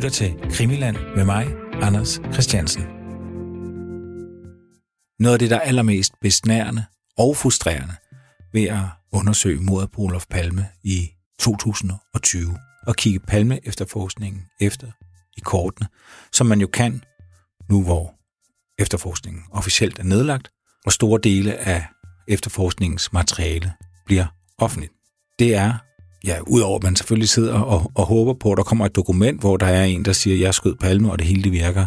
[0.00, 2.82] lytter til Krimiland med mig, Anders Christiansen.
[5.18, 6.84] Noget af det, der er allermest besnærende
[7.18, 7.94] og frustrerende
[8.52, 11.10] ved at undersøge mordet på Olof Palme i
[11.40, 14.86] 2020 og kigge Palme efterforskningen efter
[15.36, 15.88] i kortene,
[16.32, 17.04] som man jo kan
[17.68, 18.14] nu, hvor
[18.78, 20.50] efterforskningen officielt er nedlagt,
[20.86, 21.86] og store dele af
[22.28, 23.72] efterforskningens materiale
[24.06, 24.26] bliver
[24.58, 24.92] offentligt.
[25.38, 25.78] Det er,
[26.24, 29.40] ja, udover at man selvfølgelig sidder og, og håber på, at der kommer et dokument,
[29.40, 31.86] hvor der er en, der siger, at jeg skød Palme, og det hele det virker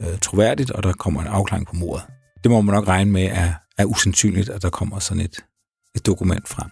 [0.00, 2.06] øh, troværdigt, og der kommer en afklaring på mordet.
[2.42, 5.44] Det må man nok regne med er, er usandsynligt, at der kommer sådan et,
[5.94, 6.70] et dokument frem.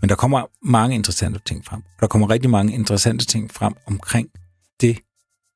[0.00, 1.82] Men der kommer mange interessante ting frem.
[2.00, 4.28] Der kommer rigtig mange interessante ting frem omkring
[4.80, 4.98] det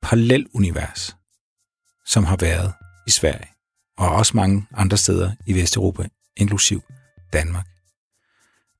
[0.02, 1.16] parallelunivers,
[2.06, 2.72] som har været
[3.06, 3.48] i Sverige,
[3.98, 6.82] og også mange andre steder i Vesteuropa, inklusiv
[7.32, 7.66] Danmark.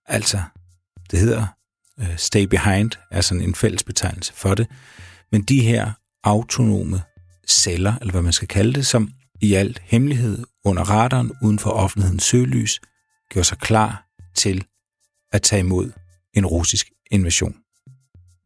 [0.07, 0.43] Altså,
[1.10, 1.46] det hedder
[2.00, 4.66] Øh, stay Behind, er sådan en fælles betegnelse for det,
[5.32, 5.92] men de her
[6.24, 7.02] autonome
[7.48, 11.70] celler, eller hvad man skal kalde det, som i alt hemmelighed under radaren uden for
[11.70, 12.80] offentlighedens søgelys,
[13.30, 14.65] gjorde sig klar til
[15.32, 15.90] at tage imod
[16.34, 17.54] en russisk invasion.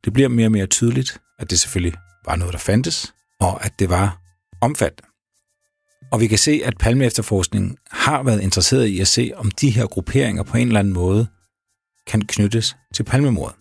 [0.05, 3.72] Det bliver mere og mere tydeligt, at det selvfølgelig var noget, der fandtes, og at
[3.78, 4.20] det var
[4.61, 5.08] omfattende.
[6.12, 9.70] Og vi kan se, at Palme efterforskningen har været interesseret i at se, om de
[9.70, 11.27] her grupperinger på en eller anden måde
[12.06, 13.56] kan knyttes til palmemordet.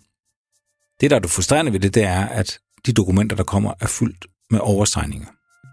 [1.02, 3.88] Det, der er det frustrerende ved det, det er, at de dokumenter, der kommer, er
[3.88, 5.28] fyldt med overstregninger.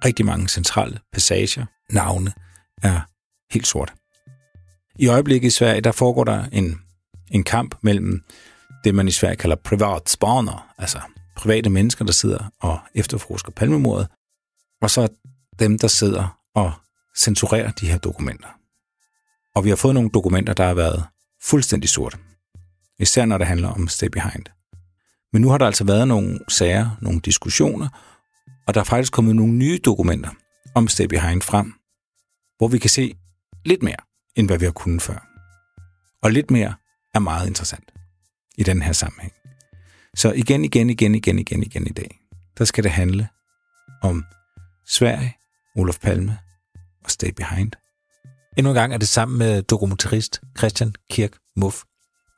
[0.05, 2.33] Rigtig mange centrale passager, navne,
[2.83, 3.01] er
[3.53, 3.93] helt sorte.
[4.99, 6.81] I øjeblikket i Sverige, der foregår der en,
[7.31, 8.25] en kamp mellem
[8.85, 11.01] det, man i Sverige kalder privatspaner, altså
[11.37, 14.09] private mennesker, der sidder og efterforsker palmemordet,
[14.83, 15.09] og så
[15.59, 16.73] dem, der sidder og
[17.17, 18.49] censurerer de her dokumenter.
[19.55, 21.05] Og vi har fået nogle dokumenter, der har været
[21.43, 22.19] fuldstændig sorte.
[23.01, 24.45] Især når det handler om Stay Behind.
[25.33, 27.89] Men nu har der altså været nogle sager, nogle diskussioner,
[28.67, 30.31] og der er faktisk kommet nogle nye dokumenter
[30.75, 31.75] om Stay Behind frem,
[32.59, 33.15] hvor vi kan se
[33.65, 34.03] lidt mere,
[34.37, 35.27] end hvad vi har kunnet før.
[36.23, 36.75] Og lidt mere
[37.15, 37.93] er meget interessant
[38.59, 39.33] i den her sammenhæng.
[40.17, 42.21] Så igen, igen, igen, igen, igen, igen i dag,
[42.59, 43.29] der skal det handle
[44.03, 44.25] om
[44.89, 45.37] Sverige,
[45.77, 46.39] Olof Palme
[47.05, 47.73] og Stay Behind.
[48.57, 51.83] Endnu en gang er det sammen med dokumentarist Christian Kirk Muff.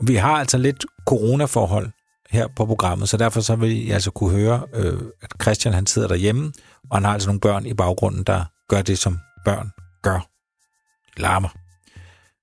[0.07, 1.91] Vi har altså lidt coronaforhold
[2.31, 5.87] her på programmet, så derfor så vil jeg altså kunne høre, øh, at Christian han
[5.87, 6.53] sidder derhjemme,
[6.91, 9.71] og han har altså nogle børn i baggrunden, der gør det, som børn
[10.03, 10.21] gør.
[11.17, 11.49] Larmer.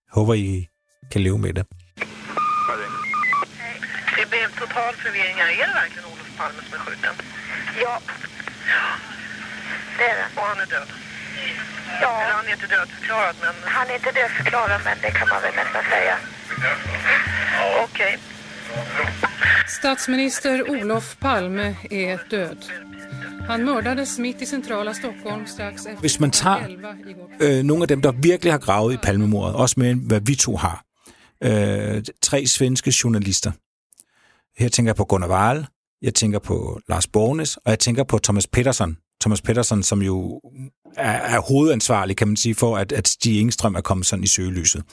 [0.07, 0.67] Jeg håber, I
[1.11, 1.65] kan leve med det.
[4.17, 5.49] Det blev total förvirring här.
[5.61, 7.15] Är det verkligen Olof Palme som är skjuten?
[7.83, 7.95] Ja.
[9.97, 10.27] Det är det.
[10.39, 10.89] Och han är död?
[12.01, 15.41] Ja, Eller han är inte dödförklarad, men han är inte dödförklarad men det kan man
[15.41, 16.15] väl nästan säga.
[17.83, 18.17] Okej.
[19.67, 22.57] Statsminister Olof Palme är död.
[23.47, 27.31] Han mördades mitt i centrala Stockholm strax efter Hvis man tager 11 igår.
[27.39, 30.55] øh, nogle af dem, der virkelig har gravet i palmemordet, også med hvad vi to
[30.57, 30.83] har,
[31.43, 33.51] øh, tre svenske journalister.
[34.61, 35.67] Her tænker jeg på Gunnar Wahl,
[36.01, 38.97] jeg tænker på Lars Bornes, og jeg tænker på Thomas Peterson.
[39.21, 40.41] Thomas Peterson, som jo
[40.97, 44.27] er, er hovedansvarlig, kan man sige, for at, at Stig Engstrøm er kommet sådan i
[44.27, 44.83] søgelyset.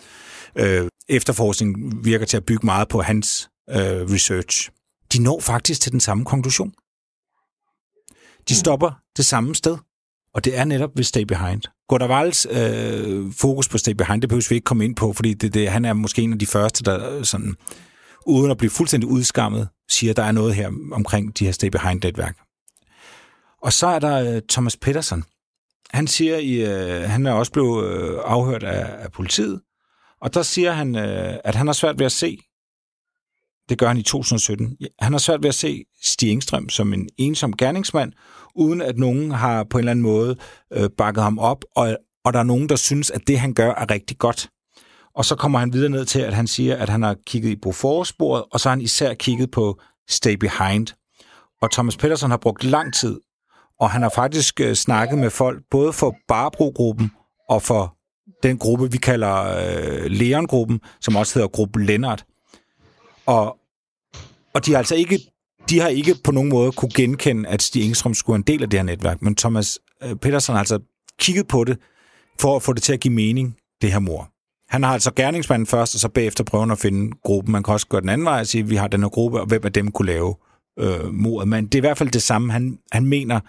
[0.58, 4.70] Øh, efterforskning virker til at bygge meget på hans øh, research.
[5.12, 6.72] De når faktisk til den samme konklusion.
[8.48, 9.78] De stopper det samme sted,
[10.34, 11.62] og det er netop ved Stay Behind.
[11.92, 15.54] Walls øh, fokus på Stay Behind, det behøver vi ikke komme ind på, fordi det,
[15.54, 17.54] det, han er måske en af de første, der øh, sådan,
[18.26, 21.68] uden at blive fuldstændig udskammet, siger, at der er noget her omkring de her Stay
[21.68, 22.36] Behind-netværk.
[23.62, 25.24] Og så er der øh, Thomas Peterson.
[25.90, 29.60] Han siger, i, øh, han er også blevet øh, afhørt af, af politiet,
[30.20, 32.38] og der siger han, øh, at han har svært ved at se,
[33.68, 37.08] det gør han i 2017, han har svært ved at se Stig Engstrøm som en
[37.18, 38.12] ensom gerningsmand,
[38.54, 40.36] uden at nogen har på en eller anden måde
[40.72, 43.70] øh, bakket ham op, og, og der er nogen, der synes, at det, han gør,
[43.70, 44.50] er rigtig godt.
[45.14, 47.56] Og så kommer han videre ned til, at han siger, at han har kigget i
[47.56, 50.86] Bofors-sporet, og så har han især kigget på Stay Behind.
[51.62, 53.20] Og Thomas Pedersen har brugt lang tid,
[53.80, 57.10] og han har faktisk øh, snakket med folk, både for Barbro-gruppen
[57.48, 57.95] og for
[58.42, 62.24] den gruppe, vi kalder øh, Leon-gruppen, som også hedder Gruppe Lennart.
[63.26, 63.58] Og,
[64.54, 65.20] og de har altså ikke
[65.70, 68.62] de har ikke på nogen måde kunne genkende, at Stig Engstrøm skulle være en del
[68.62, 70.78] af det her netværk, men Thomas øh, Petersen Peterson har altså
[71.18, 71.78] kigget på det,
[72.40, 74.30] for at få det til at give mening, det her mor.
[74.68, 77.52] Han har altså gerningsmanden først, og så bagefter prøver at finde gruppen.
[77.52, 79.40] Man kan også gøre den anden vej og sige, at vi har den her gruppe,
[79.40, 80.34] og hvem af dem kunne lave
[80.78, 81.48] øh, mordet.
[81.48, 82.52] Men det er i hvert fald det samme.
[82.52, 83.40] Han, han mener,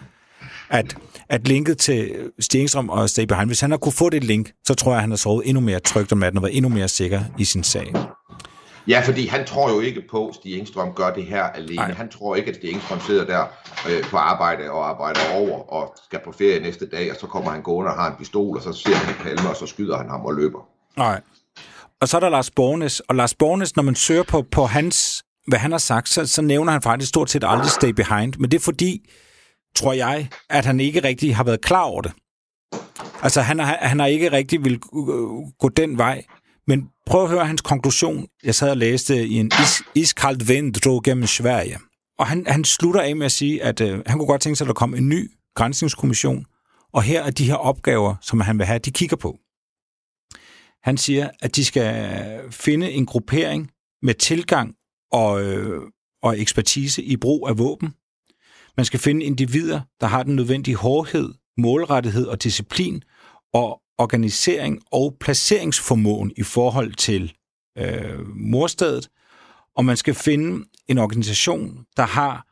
[0.70, 0.96] at,
[1.28, 4.52] at linket til Stig Engstrøm og Stay Behind, hvis han har kunne få det link,
[4.66, 6.68] så tror jeg, at han har sovet endnu mere trygt om natten og været endnu
[6.68, 7.94] mere sikker i sin sag.
[8.88, 11.74] Ja, fordi han tror jo ikke på, at Stig Engstrøm gør det her alene.
[11.74, 11.92] Nej.
[11.92, 13.44] Han tror ikke, at Stig Engstrøm sidder der
[13.90, 17.50] øh, på arbejde og arbejder over og skal på ferie næste dag, og så kommer
[17.50, 20.08] han gående og har en pistol, og så ser han Palme, og så skyder han
[20.08, 20.68] ham og løber.
[20.96, 21.20] Nej.
[22.00, 25.24] Og så er der Lars Bornes, og Lars Bornes, når man søger på, på hans,
[25.46, 28.50] hvad han har sagt, så, så nævner han faktisk stort set aldrig Stay Behind, men
[28.50, 29.10] det er fordi,
[29.78, 32.12] tror jeg, at han ikke rigtig har været klar over det.
[33.22, 34.78] Altså, han har, han har ikke rigtig vil
[35.58, 36.24] gå den vej.
[36.66, 38.26] Men prøv at høre hans konklusion.
[38.44, 41.78] Jeg sad og læste i en is, iskaldt vind drog gennem Sverige.
[42.18, 44.64] Og han, han slutter af med at sige, at øh, han kunne godt tænke sig,
[44.64, 46.44] at der kom en ny grænsningskommission,
[46.92, 49.38] og her er de her opgaver, som han vil have, de kigger på.
[50.82, 53.70] Han siger, at de skal finde en gruppering
[54.02, 54.74] med tilgang
[55.12, 55.82] og, øh,
[56.22, 57.94] og ekspertise i brug af våben.
[58.78, 63.02] Man skal finde individer, der har den nødvendige hårdhed, målrettighed og disciplin,
[63.52, 67.32] og organisering og placeringsformåen i forhold til
[67.78, 69.08] øh, morstedet.
[69.76, 72.46] Og man skal finde en organisation, der har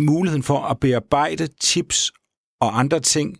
[0.00, 2.12] muligheden for at bearbejde tips
[2.60, 3.38] og andre ting,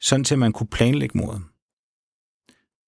[0.00, 1.42] sådan til man kunne planlægge mordet.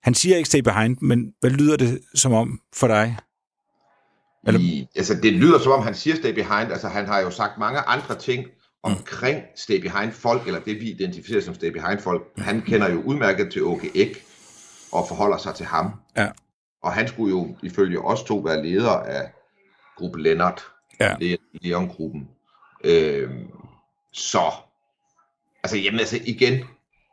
[0.02, 3.16] Han siger ikke stay behind, men hvad lyder det som om for dig?
[4.48, 6.72] Eller- I, altså, det lyder som om, han siger stay behind.
[6.72, 8.46] Altså, han har jo sagt mange andre ting
[8.82, 12.22] omkring stay behind folk, eller det vi identificerer som stay behind folk.
[12.38, 14.24] Han kender jo udmærket til Åke Ek,
[14.92, 15.90] og forholder sig til ham.
[16.16, 16.28] Ja.
[16.82, 19.32] Og han skulle jo ifølge os to være leder af
[19.96, 20.62] gruppe Lennart,
[21.00, 21.14] Ja.
[21.62, 22.28] Leon-gruppen.
[22.84, 23.46] Øhm,
[24.12, 24.42] så,
[25.62, 26.64] altså, jamen, altså igen,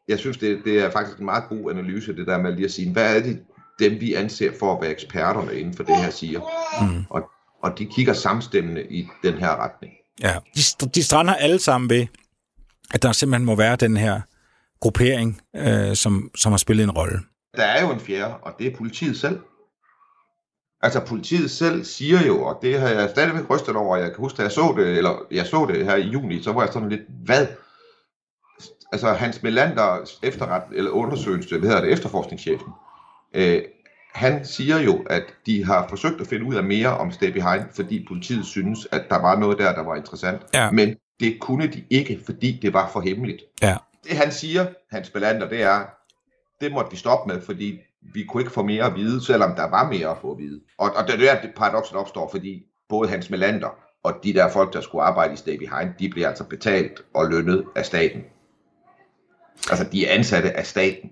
[0.08, 2.72] jeg synes, det, det er faktisk en meget god analyse, det der med lige at
[2.72, 3.44] sige, hvad er det,
[3.80, 6.39] dem vi anser for at være eksperterne inden for det her siger.
[6.81, 7.06] Mm.
[7.10, 7.30] Og,
[7.63, 9.94] og de kigger samstemmende i den her retning.
[10.22, 10.36] Ja.
[10.56, 12.07] De, de strander alle sammen ved,
[12.94, 14.22] at der simpelthen må være den her
[14.80, 17.19] gruppering, øh, som, som har spillet en rolle.
[17.56, 19.39] Der er jo en fjerde, og det er politiet selv.
[20.81, 24.38] Altså politiet selv siger jo, og det har jeg stadigvæk rystet over, jeg kan huske,
[24.38, 26.89] da jeg så det, eller jeg så det her i juni, så var jeg sådan
[26.89, 27.48] lidt, hvad?
[28.92, 32.68] Altså Hans Melander efterret, eller undersøgelse, hvad hedder det, efterforskningschefen,
[33.36, 33.62] øh,
[34.14, 37.64] han siger jo, at de har forsøgt at finde ud af mere om Stay Behind,
[37.76, 40.42] fordi politiet synes, at der var noget der, der var interessant.
[40.54, 40.72] Ja.
[40.72, 43.42] Men det kunne de ikke, fordi det var for hemmeligt.
[43.62, 43.78] Ja.
[44.04, 45.86] Det han siger, Hans Melander, det er,
[46.62, 47.80] det måtte vi stoppe med, fordi
[48.14, 50.62] vi kunne ikke få mere at vide, selvom der var mere at få at vide.
[50.78, 53.70] Og, og det er der, det paradokset opstår, fordi både Hans Melander
[54.04, 57.30] og de der folk, der skulle arbejde i Stay Behind, de bliver altså betalt og
[57.30, 58.24] lønnet af staten.
[59.70, 61.12] Altså, de er ansatte af staten.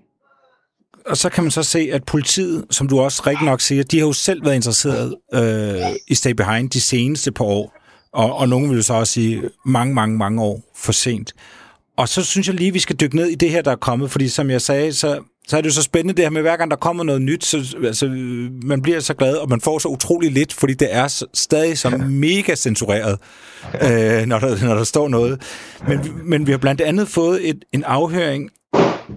[1.06, 3.98] Og så kan man så se, at politiet, som du også rigtig nok siger, de
[3.98, 7.74] har jo selv været interesseret øh, i Stay Behind de seneste par år.
[8.12, 11.32] Og, og nogen vil jo så også sige mange, mange, mange år for sent.
[11.96, 14.10] Og så synes jeg lige, vi skal dykke ned i det her, der er kommet,
[14.10, 16.56] fordi som jeg sagde, så, så er det jo så spændende det her med, hver
[16.56, 18.06] gang der kommer noget nyt, så altså,
[18.62, 21.78] man bliver så glad, og man får så utrolig lidt, fordi det er så, stadig
[21.78, 23.18] så mega censureret,
[23.74, 25.42] øh, når, der, når der står noget.
[25.88, 28.50] Men, men vi har blandt andet fået et, en afhøring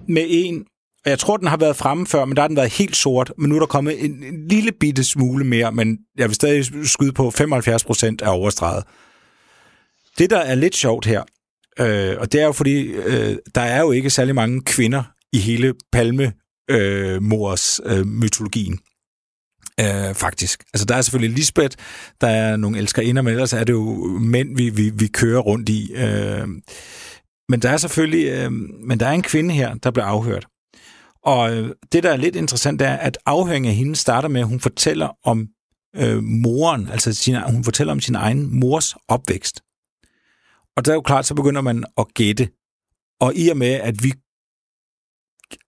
[0.07, 0.65] med en,
[1.09, 3.49] jeg tror, den har været fremme før, men der har den været helt sort, men
[3.49, 7.11] nu er der kommet en, en lille bitte smule mere, men jeg vil stadig skyde
[7.11, 8.83] på 75 procent af overstreget.
[10.17, 11.23] Det, der er lidt sjovt her,
[11.79, 15.37] øh, og det er jo fordi, øh, der er jo ikke særlig mange kvinder i
[15.37, 18.79] hele Palme-mors øh, mytologien.
[19.79, 20.63] Øh, faktisk.
[20.73, 21.77] Altså, der er selvfølgelig Lisbeth,
[22.21, 25.69] der er nogle elskerinder, men ellers er det jo mænd, vi, vi, vi kører rundt
[25.69, 25.93] i.
[25.95, 26.47] Øh,
[27.49, 28.51] men der er selvfølgelig, øh,
[28.87, 30.47] men der er en kvinde her, der bliver afhørt.
[31.23, 34.47] Og øh, det, der er lidt interessant, er, at afhøringen af hende starter med, at
[34.47, 35.47] hun fortæller om
[35.95, 39.61] øh, moren, altså sin, hun fortæller om sin egen mors opvækst.
[40.77, 42.49] Og der er jo klart, så begynder man at gætte.
[43.19, 44.13] Og i og med, at vi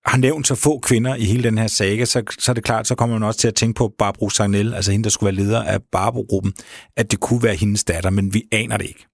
[0.05, 2.87] har nævnt så få kvinder i hele den her saga, så, så er det klart,
[2.87, 5.45] så kommer man også til at tænke på Barbro Sagnel, altså hende, der skulle være
[5.45, 6.53] leder af Barbro-gruppen,
[6.97, 9.05] at det kunne være hendes datter, men vi aner det ikke.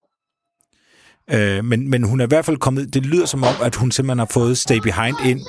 [1.32, 3.92] Øh, men, men hun er i hvert fald kommet, det lyder som om, at hun
[3.92, 5.42] simpelthen har fået Stay Behind ind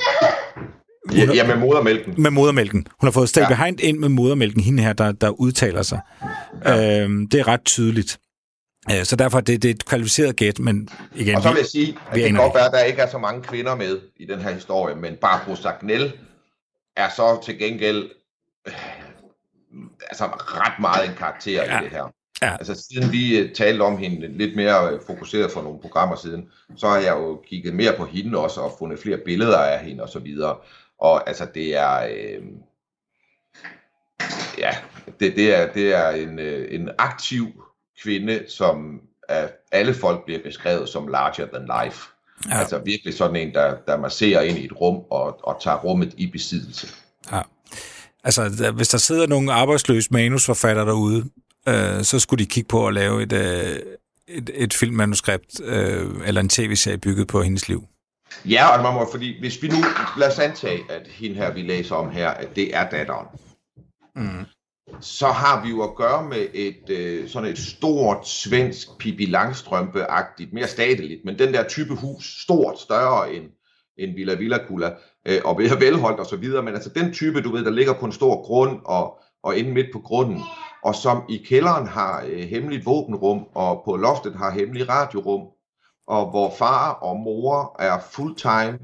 [1.14, 2.14] Ja, ja med modermælken.
[2.22, 2.86] med modermælken.
[3.00, 3.48] Hun har fået Stay ja.
[3.48, 6.00] Behind ind med modermælken, hende her, der, der udtaler sig.
[6.64, 7.02] Ja.
[7.02, 8.18] Øhm, det er ret tydeligt.
[8.90, 11.36] Øh, så derfor er det, det er et kvalificeret gæt, men igen...
[11.36, 13.10] Og så vil vi- jeg sige, at det kan godt være, at der ikke er
[13.10, 16.12] så mange kvinder med i den her historie, men Barbro Sagnel
[16.96, 18.10] er så til gengæld
[18.68, 18.74] øh,
[20.08, 21.74] altså ret meget en karakter ja.
[21.74, 21.80] Ja.
[21.80, 22.12] i det her.
[22.42, 22.52] Ja.
[22.52, 26.44] Altså siden vi øh, talte om hende lidt mere øh, fokuseret for nogle programmer siden,
[26.76, 30.02] så har jeg jo kigget mere på hende også og fundet flere billeder af hende
[30.02, 30.56] og så videre.
[30.98, 32.42] Og altså det er øh,
[34.58, 34.70] ja,
[35.20, 37.46] det, det er det er en, øh, en aktiv
[38.02, 42.08] kvinde, som af alle folk bliver beskrevet som larger than life.
[42.48, 42.58] Ja.
[42.58, 46.14] Altså virkelig sådan en, der, der masserer ind i et rum og, og tager rummet
[46.16, 46.88] i besiddelse.
[47.32, 47.40] Ja.
[48.24, 51.24] Altså, hvis der sidder nogle arbejdsløse manusforfatter derude,
[51.68, 53.76] øh, så skulle de kigge på at lave et, øh,
[54.28, 57.84] et, et filmmanuskript øh, eller en tv-serie bygget på hendes liv.
[58.44, 59.76] Ja, og man må, fordi hvis vi nu,
[60.18, 63.26] lad os antage, at hende her, vi læser om her, at det er datteren.
[64.16, 64.44] Mm.
[65.00, 70.52] Så har vi jo at gøre med et øh, sådan et stort svensk Pippi Langstrømpe-agtigt,
[70.52, 73.44] mere stateligt, men den der type hus, stort, større end,
[73.98, 74.94] end Villa Villacula,
[75.28, 78.06] øh, og velholdt og så videre, men altså den type, du ved, der ligger på
[78.06, 80.42] en stor grund og, og inde midt på grunden,
[80.82, 85.42] og som i kælderen har øh, hemmeligt våbenrum, og på loftet har hemmelig radiorum,
[86.06, 88.78] og hvor far og mor er fulltime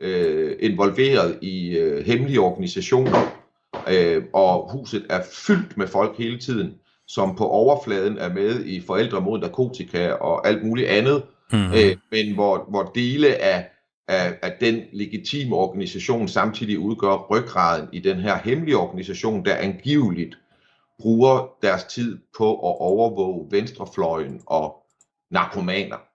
[0.00, 3.42] øh, involveret i øh, hemmelige organisationer,
[3.88, 6.74] øh, og huset er fyldt med folk hele tiden,
[7.06, 11.72] som på overfladen er med i forældre mod narkotika og alt muligt andet, mm.
[11.72, 13.68] øh, men hvor, hvor dele af,
[14.08, 20.38] af, af den legitime organisation samtidig udgør ryggraden i den her hemmelige organisation, der angiveligt
[21.00, 24.76] bruger deres tid på at overvåge venstrefløjen og
[25.30, 26.11] narkomaner.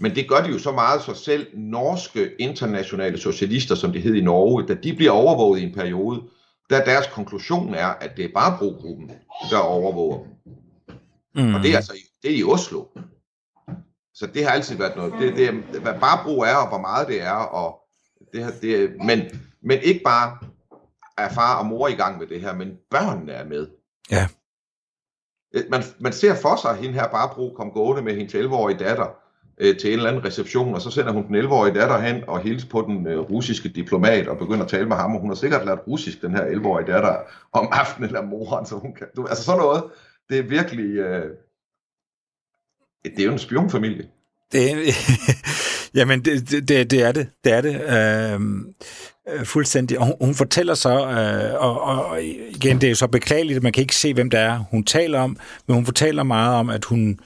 [0.00, 4.14] Men det gør de jo så meget, så selv norske internationale socialister, som det hed
[4.14, 6.22] i Norge, da de bliver overvåget i en periode,
[6.70, 9.10] der deres konklusion er, at det er bare brogruppen,
[9.50, 10.32] der overvåger dem.
[11.34, 11.54] Mm.
[11.54, 11.92] Og det er altså
[12.22, 12.84] det er i Oslo.
[14.14, 15.12] Så det har altid været noget.
[15.18, 17.80] Det, det, hvad bare brug er, og hvor meget det er, og
[18.32, 19.20] det, det, men,
[19.62, 20.38] men ikke bare
[21.18, 23.68] er far og mor i gang med det her, men børnene er med.
[24.10, 24.28] Ja.
[25.70, 28.78] Man, man ser for sig, at hende her bare brug kom gående med hendes 11-årige
[28.78, 29.19] datter,
[29.60, 32.40] øh, til en eller anden reception, og så sender hun den 11-årige datter hen og
[32.40, 35.34] hilser på den øh, russiske diplomat og begynder at tale med ham, og hun har
[35.34, 37.16] sikkert lært russisk, den her 11-årige datter,
[37.52, 39.82] om aftenen eller moren, så hun kan, du, altså sådan noget,
[40.28, 41.30] det er virkelig, øh,
[43.04, 44.06] det er jo en spionfamilie.
[44.52, 44.94] Det,
[45.98, 47.28] jamen, det, det, det er det.
[47.44, 47.74] Det er det.
[48.34, 48.74] Øhm,
[49.28, 49.98] øh, fuldstændig.
[49.98, 53.62] Og hun, hun fortæller så, øh, og, og igen, det er jo så beklageligt, at
[53.62, 55.36] man kan ikke se, hvem det er, hun taler om,
[55.66, 57.20] men hun fortæller meget om, at hun,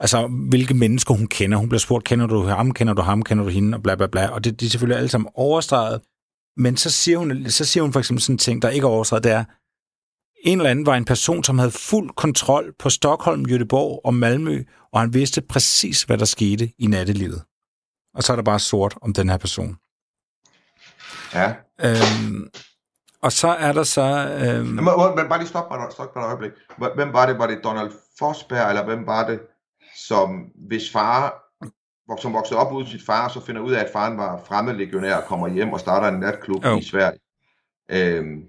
[0.00, 1.58] altså, hvilke mennesker hun kender.
[1.58, 4.06] Hun bliver spurgt, kender du ham, kender du ham, kender du hende, og bla bla
[4.06, 4.28] bla.
[4.28, 6.00] Og det, de er selvfølgelig alle sammen overstreget.
[6.56, 8.88] Men så siger hun, så siger hun for eksempel sådan en ting, der ikke er
[8.88, 9.44] overstreget, det er,
[10.44, 14.62] en eller anden var en person, som havde fuld kontrol på Stockholm, Göteborg og Malmø,
[14.92, 17.42] og han vidste præcis, hvad der skete i nattelivet.
[18.14, 19.76] Og så er der bare sort om den her person.
[21.34, 21.54] Ja.
[21.84, 22.50] Øhm,
[23.22, 24.02] og så er der så...
[24.40, 24.66] Øhm...
[24.66, 24.84] Men,
[25.16, 26.52] men bare lige stop stop mig et øjeblik.
[26.94, 27.38] Hvem var det?
[27.38, 29.40] Var det Donald Forsberg, eller hvem var det,
[29.96, 31.42] som hvis far
[32.20, 35.24] som voksede op uden sit far, så finder ud af, at faren var fremmedlegionær og
[35.24, 36.78] kommer hjem og starter en natklub oh.
[36.78, 37.18] i Sverige.
[37.90, 38.42] Øhm,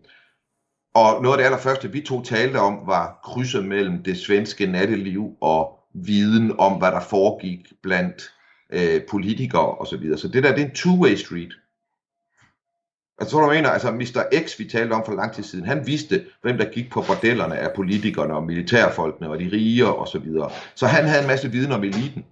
[0.96, 5.38] og noget af det allerførste, vi to talte om, var krydset mellem det svenske natteliv
[5.42, 8.34] og viden om, hvad der foregik blandt
[8.74, 9.90] øh, politikere osv.
[9.90, 10.18] Så, videre.
[10.18, 11.54] så det der, det er en two-way street.
[13.20, 14.46] Altså, tror du mener, altså Mr.
[14.46, 17.58] X, vi talte om for lang tid siden, han vidste, hvem der gik på bordellerne
[17.58, 20.52] af politikerne og militærfolkene og de rige og så videre.
[20.76, 22.26] Så han havde en masse viden om eliten.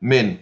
[0.00, 0.38] Men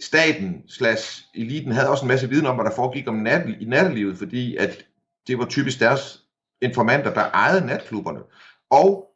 [0.00, 3.64] staten slash eliten havde også en masse viden om, hvad der foregik om nat, i
[3.64, 4.86] nattelivet, fordi at
[5.26, 6.22] det var typisk deres
[6.62, 8.20] informanter, der ejede natklubberne.
[8.70, 9.08] Og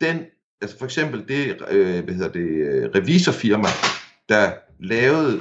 [0.00, 0.26] den,
[0.60, 3.68] altså for eksempel det, øh, hvad hedder det, øh, revisorfirma,
[4.28, 5.40] der lavede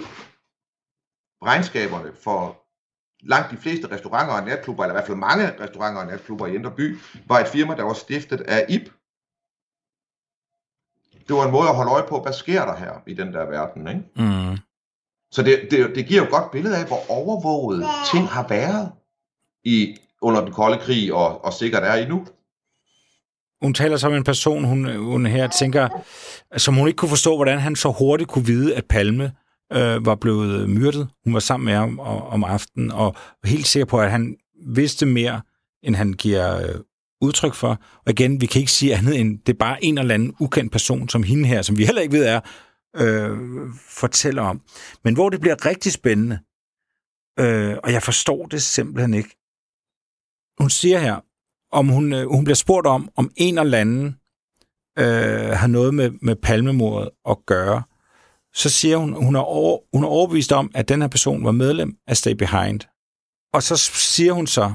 [1.43, 2.66] regnskaberne for
[3.23, 6.55] langt de fleste restauranter og natklubber, eller i hvert fald mange restauranter og natklubber i
[6.55, 6.97] Indre By,
[7.27, 8.91] var et firma, der var stiftet af IP.
[11.27, 13.45] Det var en måde at holde øje på, hvad sker der her i den der
[13.45, 14.01] verden, ikke?
[14.15, 14.57] Mm.
[15.31, 18.91] Så det, det, det giver jo et godt billede af, hvor overvåget ting har været
[19.63, 22.27] i under den kolde krig, og, og sikkert er i nu.
[23.61, 25.89] Hun taler som en person, hun, hun her tænker,
[26.57, 29.31] som hun ikke kunne forstå, hvordan han så hurtigt kunne vide, at Palme
[29.73, 31.07] øh, var blevet myrdet.
[31.23, 34.35] Hun var sammen med ham om, om aftenen, og var helt sikker på, at han
[34.67, 35.41] vidste mere,
[35.83, 36.75] end han giver øh,
[37.21, 37.81] udtryk for.
[38.05, 40.71] Og igen, vi kan ikke sige andet end, det er bare en eller anden ukendt
[40.71, 42.39] person, som hende her, som vi heller ikke ved er,
[42.95, 43.37] øh,
[43.89, 44.61] fortæller om.
[45.03, 46.39] Men hvor det bliver rigtig spændende,
[47.39, 49.37] øh, og jeg forstår det simpelthen ikke,
[50.59, 51.19] hun siger her,
[51.71, 54.05] om hun, øh, hun bliver spurgt om, om en eller anden
[54.99, 57.83] øh, har noget med, med palmemordet at gøre,
[58.57, 61.51] så siger hun, hun er, over, hun er overbevist om, at den her person var
[61.51, 62.79] medlem af Stay Behind.
[63.53, 64.71] Og så siger hun så,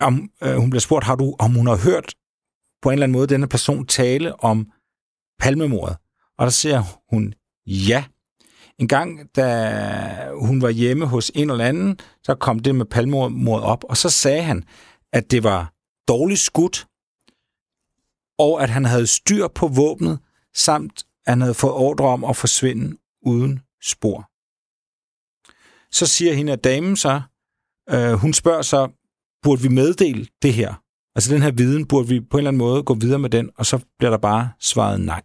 [0.00, 2.14] om øh, hun bliver spurgt, har du, om hun har hørt
[2.82, 4.70] på en eller anden måde denne person tale om
[5.38, 5.96] palmemordet.
[6.38, 7.34] Og der siger hun
[7.66, 8.04] ja.
[8.78, 13.64] En gang, da hun var hjemme hos en eller anden, så kom det med palmemordet
[13.66, 14.64] op, og så sagde han,
[15.12, 15.72] at det var
[16.08, 16.86] dårligt skudt,
[18.38, 20.18] og at han havde styr på våbnet,
[20.54, 24.30] samt han havde fået ordre om at forsvinde uden spor.
[25.90, 27.20] Så siger hende, at damen så,
[27.90, 28.88] øh, hun spørger så,
[29.42, 30.74] burde vi meddele det her
[31.18, 33.50] Altså den her viden, burde vi på en eller anden måde gå videre med den,
[33.56, 35.22] og så bliver der bare svaret nej.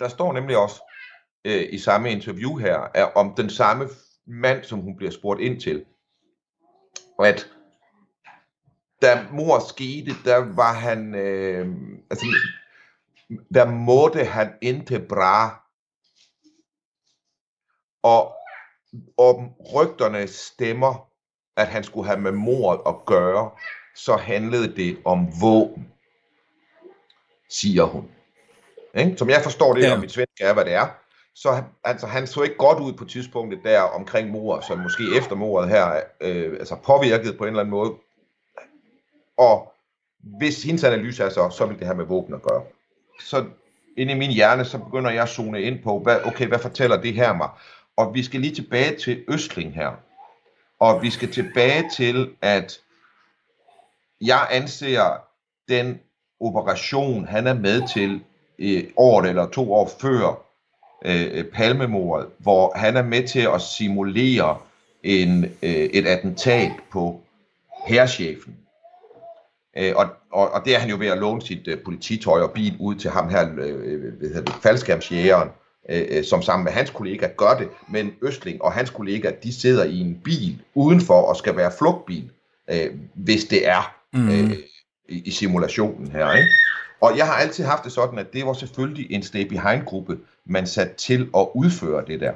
[0.00, 0.82] Der står nemlig også
[1.44, 3.88] øh, i samme interview her, er om den samme
[4.26, 5.84] mand, som hun bliver spurgt ind til,
[7.24, 7.48] at
[9.02, 11.76] da mor skete, der var han, øh,
[12.10, 12.26] altså,
[13.54, 15.62] der måtte han ikke bra.
[18.02, 18.34] Og,
[19.18, 21.08] og rygterne stemmer,
[21.56, 23.50] at han skulle have med mordet at gøre,
[23.94, 25.92] så handlede det om våben,
[27.50, 28.10] siger hun.
[28.94, 29.16] Ikke?
[29.16, 29.94] Som jeg forstår det, Ja.
[29.94, 30.86] og mit svensk er, hvad det er.
[31.34, 35.34] Så altså, han så ikke godt ud på tidspunktet der omkring mordet, så måske efter
[35.36, 37.94] mordet her, øh, altså påvirket på en eller anden måde.
[39.38, 39.72] Og
[40.38, 42.64] hvis hendes analyse er så, så vil det have med våben at gøre.
[43.20, 43.44] Så
[43.96, 47.00] inde i min hjerne, så begynder jeg at zone ind på, hvad, okay, hvad fortæller
[47.00, 47.48] det her mig?
[47.96, 49.92] Og vi skal lige tilbage til Østling her.
[50.80, 52.80] Og vi skal tilbage til, at
[54.20, 55.24] jeg anser
[55.68, 56.00] den
[56.40, 58.20] operation, han er med til
[58.58, 60.42] øh, året eller to år før
[61.04, 64.58] øh, palmemordet, hvor han er med til at simulere
[65.02, 67.20] en, øh, et attentat på
[67.86, 68.56] herrchefen.
[69.78, 72.50] Øh, og, og, og det er han jo ved at låne sit øh, polititøj og
[72.52, 75.48] bil ud til ham her, øh, hvad hedder det, faldskærmsjægeren,
[75.90, 79.52] øh, øh, som sammen med hans kollega gør det, men Østling og hans kollega, de
[79.60, 82.30] sidder i en bil udenfor og skal være flugtbil,
[82.70, 84.28] øh, hvis det er Mhm.
[84.30, 84.52] øh,
[85.08, 86.32] i, i simulationen her.
[86.32, 86.48] Ikke?
[87.00, 90.66] Og jeg har altid haft det sådan, at det var selvfølgelig en stay behind-gruppe, man
[90.66, 92.32] satte til at udføre det der.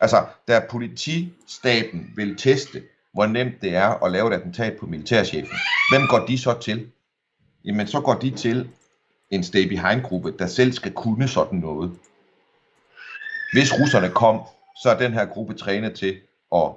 [0.00, 5.56] Altså, da politistaten vil teste, hvor nemt det er at lave et attentat på militærchefen,
[5.92, 6.90] hvem går de så til?
[7.64, 8.68] Jamen, så går de til
[9.30, 11.92] en stay behind-gruppe, der selv skal kunne sådan noget.
[13.52, 14.40] Hvis russerne kom,
[14.82, 16.16] så er den her gruppe trænet til
[16.54, 16.70] at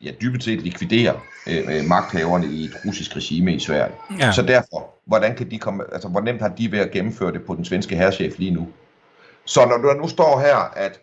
[0.00, 3.94] ja, dybest set likvidere øh, øh, magthaverne i et russisk regime i Sverige.
[4.18, 4.32] Ja.
[4.32, 7.44] Så derfor, hvordan kan de komme, altså hvor nemt har de ved at gennemføre det
[7.44, 8.68] på den svenske herrechef lige nu?
[9.44, 11.00] Så når der nu står her, at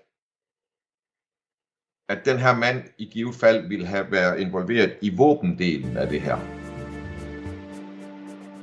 [2.09, 6.21] at den her mand i givet fald ville have været involveret i våbendelen af det
[6.21, 6.37] her,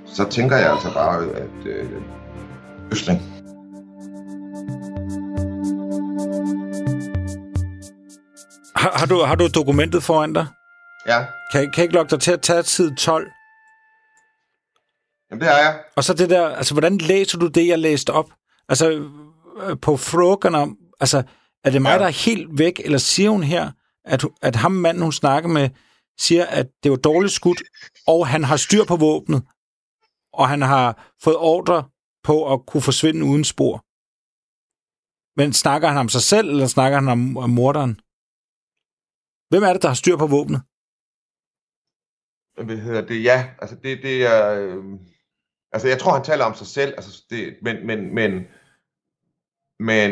[0.06, 1.90] så tænker jeg altså bare, at øh,
[2.92, 3.22] Østling,
[8.76, 10.46] Har, har, du, har du dokumentet foran dig?
[11.06, 11.18] ja,
[11.52, 13.30] Kan, kan jeg ikke logge dig til at tage side 12?
[15.30, 15.80] jamen det er jeg.
[15.96, 18.30] Og så det der, altså hvordan læser du det, jeg læste op?
[18.68, 18.90] Altså
[19.62, 21.22] øh, på frågan om, altså
[21.66, 21.98] er det mig, Ja.
[21.98, 23.72] der er helt væk, eller siger hun her,
[24.04, 25.70] at, at ham manden, hun snakker med,
[26.18, 27.62] siger, at det var dårligt skudt,
[28.06, 29.42] og han har styr på våbnet,
[30.32, 31.88] og han har fået ordre
[32.22, 33.74] på at kunne forsvinde uden spor.
[35.38, 37.92] Men snakker han om sig selv, eller snakker han om, om morderen?
[39.50, 40.60] Hvem er det, der har styr på våbnet?
[42.66, 43.24] Hvad hedder det?
[43.24, 44.42] Ja, altså det, det er...
[44.60, 44.84] Øh,
[45.72, 48.32] altså jeg tror, han taler om sig selv, altså det, men, men, men,
[49.90, 50.10] men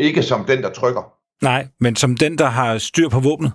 [0.00, 1.12] ikke som den, der trykker.
[1.42, 3.52] Nej, men som den, der har styr på våbnet.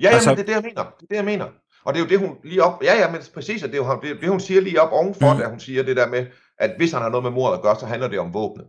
[0.00, 0.82] Ja, ja, Altså- men det er det, jeg mener.
[0.82, 1.46] Det er det, jeg mener.
[1.84, 2.82] Og det er jo det, hun lige op...
[2.82, 5.32] Ja, ja, men præcis, og det er jo det, det hun siger lige op ovenfor,
[5.34, 5.38] Mm.
[5.40, 6.26] da hun siger det der med,
[6.58, 8.66] at hvis han har noget med mordet at gøre, så handler det om våbnet.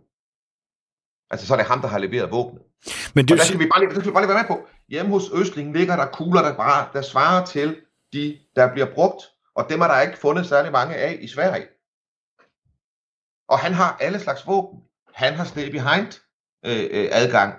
[1.32, 2.62] Altså, så er det ham, der har leveret våbnet.
[3.14, 4.48] Men Og det, der skal vi bare lige, der skal vi bare lige være med
[4.58, 4.68] på.
[4.90, 7.78] Hjemme hos Østling ligger der kugler, der, bare, der svarer til
[8.14, 9.24] de, der bliver brugt.
[9.56, 11.66] Og dem er der ikke fundet særlig mange af i Sverige.
[13.50, 14.80] Og han har alle slags våben.
[15.14, 16.08] Han har stay behind
[16.65, 17.54] øh, øh, adgang.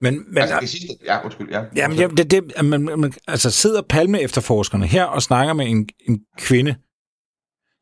[0.00, 1.64] men, men, Men, altså det sidste, ja, undskyld, ja.
[1.76, 5.88] Jamen, jamen det, det, man, man, altså sidder Palme efterforskerne her og snakker med en,
[6.08, 6.76] en kvinde,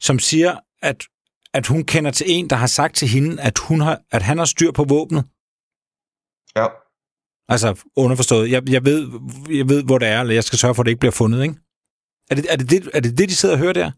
[0.00, 1.05] som siger, at,
[1.55, 4.38] at hun kender til en, der har sagt til hende, at, hun har, at han
[4.38, 5.24] har styr på våbnet.
[6.57, 6.66] Ja.
[7.48, 9.00] Altså underforstået, jeg, jeg, ved,
[9.48, 11.42] jeg ved, hvor det er, eller jeg skal sørge for, at det ikke bliver fundet,
[11.42, 11.57] ikke?
[12.31, 13.90] Er det er det, det, er det, det de sidder og hører der?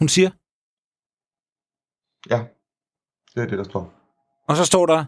[0.00, 0.30] Hun siger.
[2.32, 2.40] ja,
[3.38, 3.92] det er det, der står.
[4.48, 5.04] Og så står der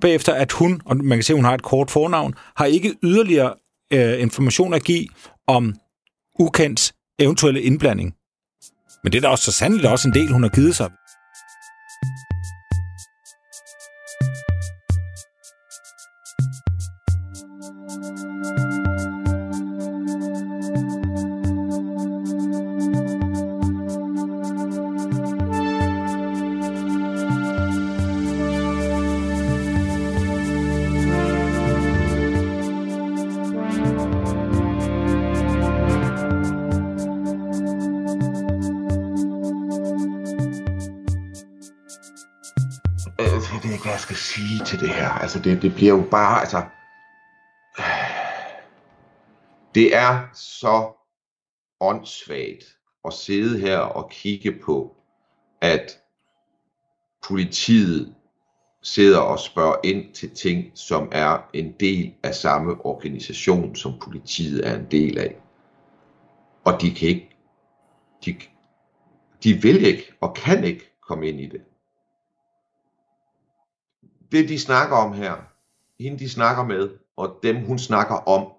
[0.00, 2.94] bagefter, at hun, og man kan se, at hun har et kort fornavn, har ikke
[3.02, 3.54] yderligere
[3.92, 5.06] øh, information at give
[5.46, 5.74] om
[6.38, 8.14] ukendts eventuelle indblanding.
[9.02, 10.90] Men det er da også så sandelig også en del, hun har givet sig.
[45.22, 46.62] Altså, det, det bliver jo bare, altså...
[49.74, 50.92] Det er så
[51.80, 54.96] åndssvagt at sidde her og kigge på,
[55.60, 55.98] at
[57.26, 58.14] politiet
[58.82, 64.66] sidder og spørger ind til ting, som er en del af samme organisation, som politiet
[64.68, 65.36] er en del af.
[66.64, 67.36] Og de kan ikke,
[68.24, 68.36] de,
[69.44, 71.60] de vil ikke og kan ikke komme ind i det.
[74.32, 75.34] Det de snakker om her,
[76.00, 78.52] hende de snakker med, og dem hun snakker om,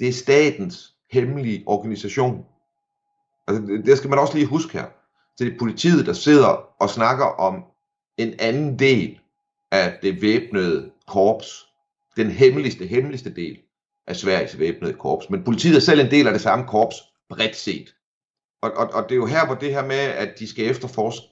[0.00, 2.46] det er statens hemmelige organisation.
[3.48, 4.86] Altså, det- det skal man også lige huske her.
[5.36, 7.64] Så det er politiet, der sidder og snakker om
[8.16, 9.20] en anden del
[9.70, 11.66] af det væbnede korps.
[12.16, 13.58] Den hemmeligste, hemmeligste del
[14.06, 15.30] af Sveriges væbnede korps.
[15.30, 16.96] Men politiet er selv en del af det samme korps,
[17.28, 17.94] bredt set.
[18.62, 21.26] Og, og, og det er jo her, hvor det her med, at de skal efterforske,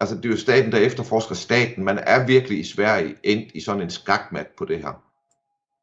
[0.00, 1.84] altså det er jo staten, der efterforsker staten.
[1.84, 5.02] Man er virkelig i Sverige endt i sådan en skakmat på det her.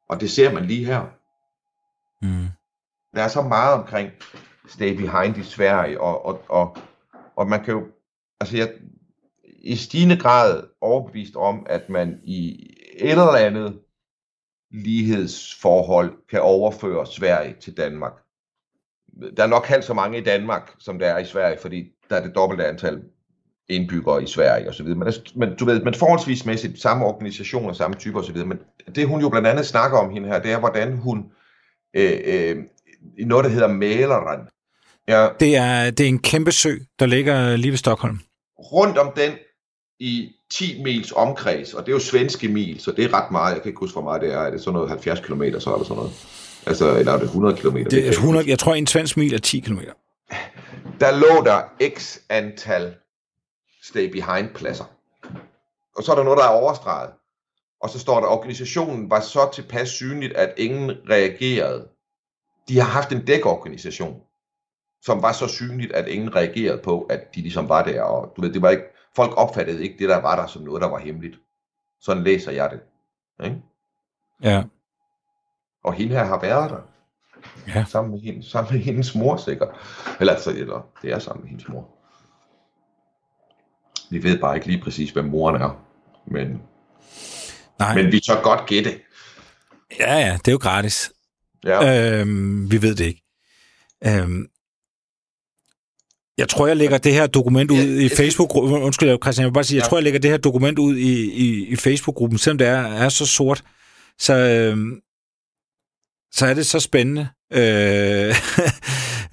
[0.09, 1.01] Og det ser man lige her.
[2.21, 2.47] Mm.
[3.15, 4.11] Der er så meget omkring
[4.67, 6.77] Stay Behind i Sverige, og, og, og,
[7.35, 7.87] og man kan jo,
[8.39, 8.73] altså jeg,
[9.43, 13.79] i stigende grad overbevist om, at man i et eller andet
[14.71, 18.13] lighedsforhold kan overføre Sverige til Danmark.
[19.37, 22.15] Der er nok halvt så mange i Danmark, som der er i Sverige, fordi der
[22.15, 23.03] er det dobbelte antal
[23.69, 24.85] indbyggere i Sverige osv.
[24.85, 28.37] Men, der- men du ved, men forholdsvismæssigt samme organisationer, samme typer osv.
[28.45, 28.59] Men
[28.95, 31.25] det hun jo blandt andet snakker om hende her, det er, hvordan hun
[31.95, 32.55] øh, øh,
[33.17, 34.47] i noget, der hedder Mälaren,
[35.07, 38.19] ja, Det, er, det er en kæmpe sø, der ligger lige ved Stockholm.
[38.59, 39.31] rundt om den
[39.99, 43.53] i 10 mils omkreds, og det er jo svenske mil, så det er ret meget.
[43.53, 44.37] Jeg kan ikke huske, hvor meget det er.
[44.37, 46.11] Er det sådan noget 70 km, så er det sådan noget?
[46.65, 47.77] Altså, eller er det 100 km?
[47.77, 49.79] Det er 100, jeg tror, en svensk mil er 10 km.
[50.99, 51.61] Der lå der
[51.97, 52.93] x antal
[53.81, 54.85] stay behind pladser.
[55.95, 57.13] Og så er der noget, der er overstreget.
[57.81, 61.87] Og så står der, at organisationen var så tilpas synligt, at ingen reagerede.
[62.67, 64.21] De har haft en dækorganisation,
[65.01, 68.01] som var så synligt, at ingen reagerede på, at de ligesom var der.
[68.01, 68.83] Og du ved, det var ikke,
[69.15, 71.39] folk opfattede ikke det, der var der, som noget, der var hemmeligt.
[71.99, 72.81] Sådan læser jeg det.
[73.45, 73.61] Ikke?
[74.43, 74.63] Ja.
[75.83, 76.81] Og hende her har været der.
[77.67, 77.85] Ja.
[77.85, 79.69] Sammen med, hende, sammen med hendes mor sikkert.
[80.19, 82.00] Eller, altså, eller det er sammen med hendes mor.
[84.11, 85.85] Vi ved bare ikke lige præcis, hvem moren er.
[86.31, 86.47] Men,
[87.79, 87.95] Nej.
[87.95, 88.99] men vi tør godt gætte.
[89.99, 91.11] Ja, ja, det er jo gratis.
[91.63, 92.19] Ja.
[92.19, 93.23] Øhm, vi ved det ikke.
[94.05, 94.47] Øhm,
[96.37, 98.81] jeg tror, jeg lægger det her dokument ud Ja, i Facebook-gruppen.
[98.83, 99.89] Undskyld, Christian, jeg vil bare sige, jeg Ja.
[99.89, 103.09] tror, jeg lægger det her dokument ud i, i, i Facebook-gruppen, selvom det er, er
[103.09, 103.63] så sort.
[104.19, 104.99] Så, øhm,
[106.33, 107.59] så er det så spændende øh,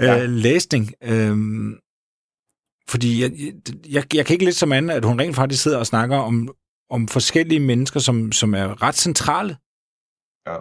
[0.01, 0.14] Ja.
[0.14, 0.27] ja.
[0.27, 0.93] læsning.
[1.03, 1.75] Øhm,
[2.88, 3.33] fordi jeg,
[3.88, 6.55] jeg, jeg kan ikke lidt som anden, at hun rent faktisk sidder og snakker om,
[6.90, 9.57] om forskellige mennesker, som, som er ret centrale
[10.46, 10.57] ja.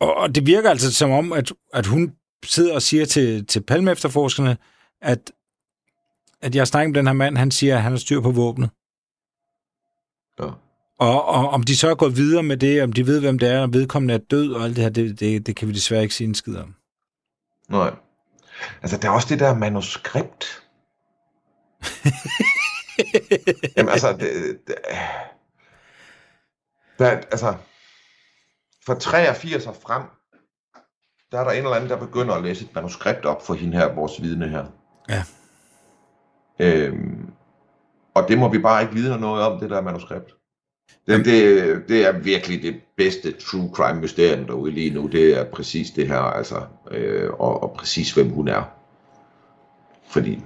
[0.00, 3.60] og, og det virker altså som om, at, at hun sidder og siger til, til
[3.60, 4.56] palme-efterforskerne,
[5.02, 5.32] at,
[6.40, 8.30] at jeg har snakket med den her mand, han siger, at han har styr på
[8.30, 8.70] våbnet.
[10.40, 10.50] ja.
[10.98, 13.48] Og, og om de så er gået videre med det, om de ved, hvem det
[13.48, 16.02] er, og vedkommende er død, og alt det her, det, det, det kan vi desværre
[16.02, 16.74] ikke sige en skid om.
[17.68, 17.94] Nej.
[18.82, 20.61] Altså, der er også det der manuskript.
[23.76, 24.74] Jamen, altså, det, det,
[26.98, 27.54] der, er- altså,
[28.86, 30.02] fra 83 og frem,
[31.32, 33.76] der er der en eller anden, der begynder at læse et manuskript op for hende
[33.78, 34.66] her, vores vidne her.
[35.08, 35.24] Ja.
[36.58, 37.30] Øhm,
[38.14, 40.34] og det må vi bare ikke vide noget om, det der manuskript.
[41.06, 45.06] Det, det, det er virkelig det bedste true crime mysterium derude lige nu.
[45.06, 48.62] Det er præcis det her, altså, øh, og, og præcis hvem hun er.
[50.08, 50.42] Fordi,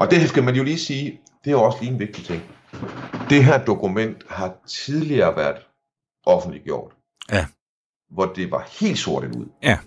[0.00, 2.42] og det skal man jo lige sige, det er jo også lige en vigtig ting.
[3.30, 5.66] Det her dokument har tidligere været
[6.26, 6.92] offentliggjort.
[7.32, 7.46] Ja.
[8.10, 9.46] Hvor det var helt sort ud.
[9.62, 9.78] Ja.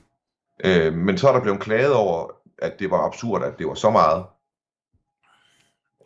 [0.65, 3.73] Øh, men så er der blevet klaget over, at det var absurd, at det var
[3.73, 4.26] så meget.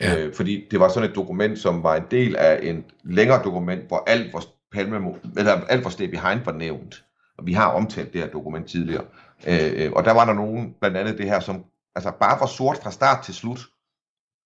[0.01, 0.17] Ja.
[0.17, 3.87] Øh, fordi det var sådan et dokument, som var en del af en længere dokument,
[3.87, 7.03] hvor alt hvor Palme, eller alt hvor Stay Behind var nævnt.
[7.37, 9.05] Og vi har omtalt det her dokument tidligere.
[9.47, 11.63] Øh, øh, og der var der nogen, blandt andet det her, som
[11.95, 13.59] altså bare var sort fra start til slut.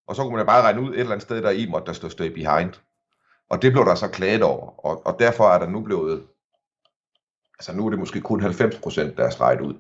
[0.07, 1.85] Og så kunne man da bare regne ud et eller andet sted, der i måtte
[1.85, 2.73] der stå Stay Behind.
[3.49, 4.85] Og det blev der så klaget over.
[4.85, 6.27] Og, og derfor er der nu blevet,
[7.59, 9.73] altså nu er det måske kun 90%, der er streget ud.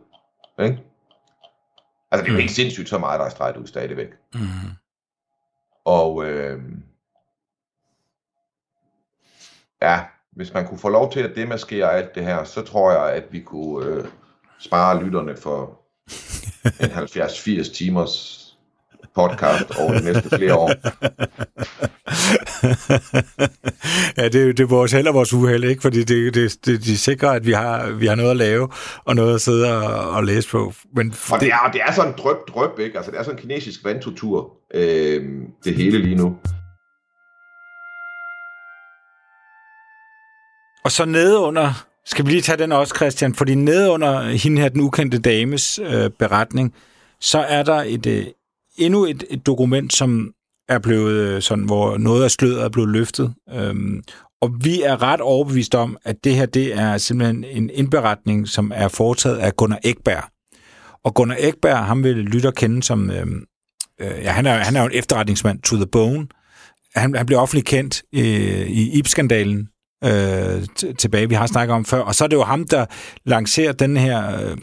[0.59, 0.83] Ikke?
[2.11, 4.09] Altså det er jo helt sindssygt så meget, der er streget ud stadigvæk.
[4.33, 4.41] Mm.
[5.85, 6.61] Og øh,
[9.81, 13.13] ja, hvis man kunne få lov til at demaskere alt det her, så tror jeg,
[13.13, 14.05] at vi kunne øh,
[14.59, 15.81] spare lytterne for
[16.83, 18.40] en 70-80 timers
[19.15, 20.71] podcast over de næste flere år.
[24.21, 25.81] ja, det, det er vores held og vores uheld, ikke?
[25.81, 28.69] Fordi det, det, det, de sikrer, at vi har, vi har noget at lave,
[29.05, 30.73] og noget at sidde og, og læse på.
[30.95, 32.97] Men Og det er, det er sådan en drøb, drøb, ikke?
[32.97, 35.23] Altså, det er sådan en kinesisk vandtutur, øh,
[35.63, 36.35] det hele lige nu.
[40.85, 44.61] Og så nede under, skal vi lige tage den også, Christian, fordi nede under hende
[44.61, 46.75] her, den ukendte dames øh, beretning,
[47.19, 48.25] så er der et, øh,
[48.77, 50.31] endnu et, et dokument, som
[50.69, 53.33] er blevet øh, sådan, hvor noget af sløret er blevet løftet.
[53.53, 54.03] Øhm,
[54.41, 58.71] og vi er ret overbevist om, at det her, det er simpelthen en indberetning, som
[58.75, 60.23] er foretaget af Gunnar Ekberg.
[61.03, 63.45] Og Gunnar Ekberg, ham vil lytter kende som, Øhm,
[64.01, 66.27] øh, ja, han er, han er jo en efterretningsmand to the bone.
[66.95, 69.69] Han, han blev offentligt kendt øh, i IP-skandalen
[70.03, 71.99] øh, tilbage, vi har snakket om før.
[71.99, 72.85] Og så er det jo ham, der
[73.25, 74.57] lancerer den her øh,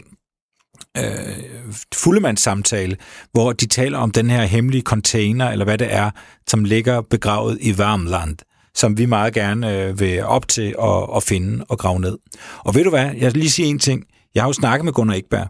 [0.97, 2.97] øh, fuldemandssamtale,
[3.31, 6.11] hvor de taler om den her hemmelige container, eller hvad det er,
[6.47, 8.37] som ligger begravet i Varmland,
[8.75, 12.17] som vi meget gerne øh, vil op til at, at finde og grave ned.
[12.59, 14.03] Og ved du hvad, jeg vil lige sige en ting.
[14.35, 15.47] Jeg har jo snakket med Gunnar Ekberg,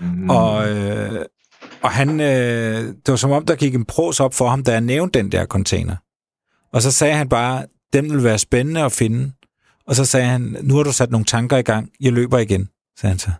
[0.00, 0.30] mm.
[0.30, 1.24] og, øh,
[1.82, 4.72] og han, øh, det var som om, der gik en pros op for ham, da
[4.72, 5.96] jeg nævnte den der container.
[6.72, 9.32] Og så sagde han bare, den vil være spændende at finde.
[9.86, 12.68] Og så sagde han, nu har du sat nogle tanker i gang, jeg løber igen,
[12.98, 13.30] sagde han så.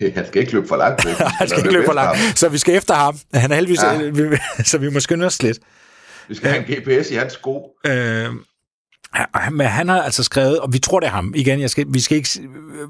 [0.00, 1.04] Han skal ikke løbe for langt
[1.40, 3.18] han skal ikke løbe for langt, så vi skal efter ham.
[3.34, 4.64] Han er heldigvis, ja.
[4.70, 5.58] så vi må skynde os lidt.
[6.28, 7.70] Vi skal have en GPS i hans sko.
[7.86, 8.30] Øh,
[9.52, 11.32] men han har altså skrevet, og vi tror, det er ham.
[11.36, 12.28] Igen, jeg skal, vi, skal ikke,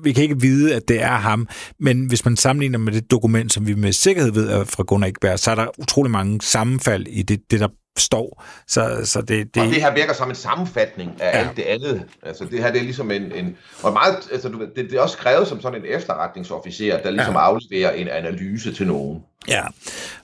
[0.02, 1.48] vi kan ikke vide, at det er ham,
[1.80, 5.08] men hvis man sammenligner med det dokument, som vi med sikkerhed ved er fra Gunnar
[5.08, 8.44] Ekberg, så er der utrolig mange sammenfald i det, det der står.
[8.68, 9.62] Så, så det, det...
[9.62, 11.38] Og det her virker som en sammenfatning af ja.
[11.38, 12.02] alt det andet.
[12.22, 13.33] Altså det her, det er ligesom en...
[13.33, 17.11] en og meget, altså, du, det, det er også skrevet som sådan en efterretningsofficer, der
[17.11, 17.40] ligesom ja.
[17.40, 19.22] afleverer en analyse til nogen.
[19.48, 19.62] Ja,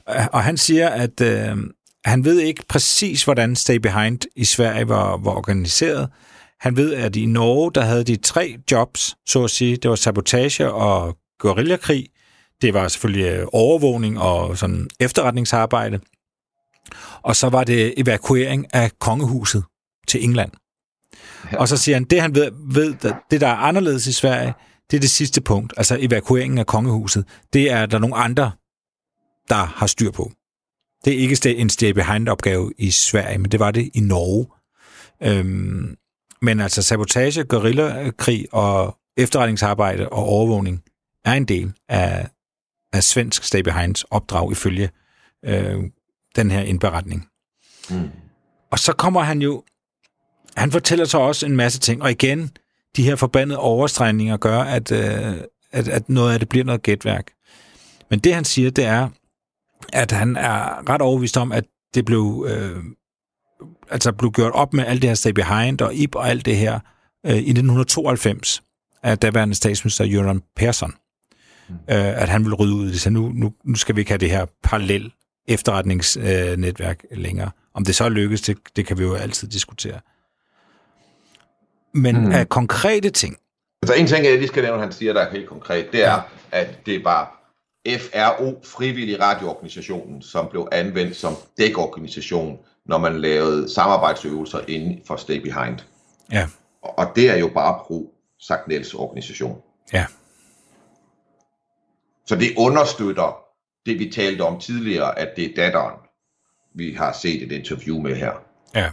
[0.07, 1.57] og han siger, at øh,
[2.05, 6.09] han ved ikke præcis, hvordan Stay Behind i Sverige var, var organiseret.
[6.61, 9.77] Han ved, at i Norge, der havde de tre jobs, så at sige.
[9.77, 12.07] Det var sabotage og guerillakrig.
[12.63, 16.01] Det var selvfølgelig overvågning og sådan efterretningsarbejde.
[17.23, 19.65] Og så var det evakuering af kongehuset
[20.09, 20.51] til England.
[21.53, 21.59] Ja.
[21.59, 22.95] Og så siger han, det han ved, ved,
[23.31, 24.55] det der er anderledes i Sverige,
[24.91, 27.25] det er det sidste punkt, altså evakueringen af kongehuset.
[27.53, 28.53] Det er der nogle andre,
[29.49, 30.33] der har styr på.
[31.05, 34.47] Det er ikke en stay behind opgave i Sverige, men det var det i Norge.
[35.23, 35.97] Øhm,
[36.43, 40.83] men altså sabotage, guerillakrig og efterretningsarbejde og overvågning
[41.25, 42.29] er en del af,
[42.93, 44.91] af svensk stay behinds opdrag ifølge
[45.45, 45.85] øh,
[46.37, 47.27] den her indberetning.
[47.91, 48.09] Mm.
[48.71, 49.63] Og så kommer han jo,
[50.57, 52.51] han fortæller så også en masse ting, og igen,
[52.97, 55.35] de her forbandede overstregninger gør, at, øh,
[55.73, 57.33] at, at noget af det bliver noget gætværk.
[58.11, 59.09] Men det han siger, det er,
[59.93, 61.65] at han er ret overbevist om, at
[61.95, 62.85] det blev, øh,
[63.91, 66.57] altså blev gjort op med alt det her Stay Behind og IP og alt det
[66.57, 66.75] her
[67.27, 68.63] øh, i 1992
[69.03, 70.95] af daværende statsminister Jørgen Persson.
[71.69, 71.75] Mm.
[71.75, 74.11] Øh, at han ville rydde ud i det, så nu, nu, nu skal vi ikke
[74.11, 75.13] have det her parallel
[75.49, 77.51] efterretningsnetværk længere.
[77.75, 80.01] Om det så lykkes, det, det kan vi jo altid diskutere.
[81.95, 82.33] Men mm.
[82.33, 83.37] af konkrete ting...
[83.83, 86.13] Altså en ting, jeg lige skal nævne, han siger, der er helt konkret, det er,
[86.13, 86.21] ja.
[86.51, 87.37] at det var
[87.99, 95.37] FRO, Frivillig Radioorganisationen, som blev anvendt som dækorganisation, når man lavede samarbejdsøvelser inden for Stay
[95.37, 95.79] Behind.
[96.33, 96.49] Ja.
[96.83, 99.63] Og det er jo bare pro Sagnels organisation.
[99.93, 100.07] Ja.
[102.27, 103.50] Så det understøtter
[103.87, 105.95] det, vi talte om tidligere, at det er datteren,
[106.75, 108.33] vi har set et interview med her.
[108.75, 108.91] Ja.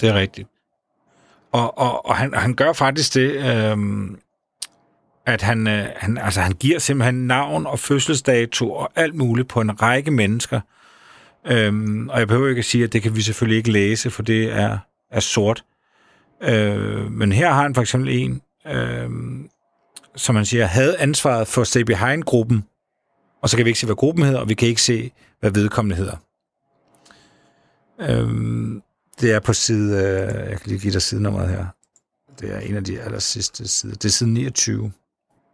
[0.00, 0.48] Det er rigtigt.
[1.52, 4.20] Og, og, og han, han gør faktisk det, øhm,
[5.26, 9.60] at han, øh, han, altså, han giver simpelthen navn og fødselsdato og alt muligt på
[9.60, 10.60] en række mennesker.
[11.46, 14.22] Øhm, og jeg behøver ikke at sige, at det kan vi selvfølgelig ikke læse, for
[14.22, 14.78] det er,
[15.10, 15.64] er sort.
[16.40, 19.10] Øh, men her har han for eksempel en, øh,
[20.16, 22.64] som man siger, havde ansvaret for Stay Behind-gruppen,
[23.42, 25.50] og så kan vi ikke se, hvad gruppen hedder, og vi kan ikke se, hvad
[25.50, 26.16] vedkommende hedder.
[28.00, 28.82] Øhm,
[29.20, 31.66] det er på side, øh, jeg kan lige give dig sidenummeret her.
[32.40, 33.94] Det er en af de aller sidste sider.
[33.94, 34.92] Det er side 29.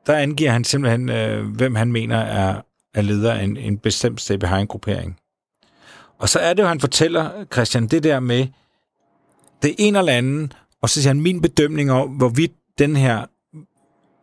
[0.06, 2.62] Der angiver han simpelthen, øh, hvem han mener er,
[2.94, 5.18] er leder af en, en bestemt Stay Behind-gruppering.
[6.18, 8.46] Og så er det jo, han fortæller, Christian, det der med,
[9.62, 13.26] det er en eller anden, og så siger han, min bedømning om, hvorvidt den her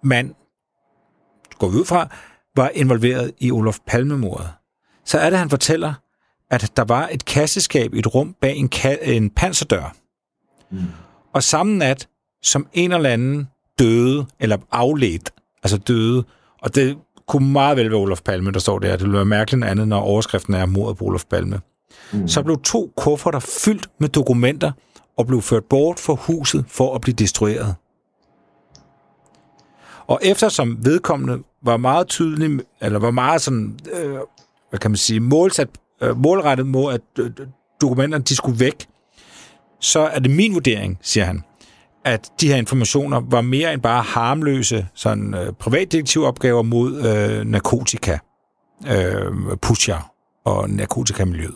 [0.04, 0.34] mand,
[1.60, 2.08] går vi ud fra,
[2.56, 4.50] var involveret i Olof Palmemordet.
[5.06, 5.94] Så er det, han fortæller,
[6.50, 9.96] at der var et kasseskab i et rum bag en, ka- en panserdør.
[10.72, 10.80] Mm.
[11.34, 12.08] Og samme nat,
[12.44, 13.48] som en eller anden
[13.80, 15.32] døde, eller afledt,
[15.64, 16.24] altså døde,
[16.62, 18.92] og det kunne meget vel være Olof Palme, der står der.
[18.92, 21.62] Det ville være mærkeligt andet, når overskriften er mordet på Olof Palme.
[22.14, 22.28] Mm.
[22.28, 24.72] Så blev to kufferter fyldt med dokumenter
[25.18, 27.76] og blev ført bort fra huset for at blive destrueret.
[30.08, 34.18] Og eftersom vedkommende var meget tydelig, eller var meget sådan, øh,
[34.70, 35.70] hvad kan man sige, målsat,
[36.02, 37.32] øh, målrettet mod, at øh,
[37.82, 38.88] dokumenterne de skulle væk,
[39.80, 41.44] så er det min vurdering, siger han,
[42.06, 48.18] at de her informationer var mere end bare harmløse sådan, øh, privatdetektivopgaver mod øh, narkotika,
[48.88, 50.12] øh, pusher
[50.46, 51.56] og narkotikamiljøet.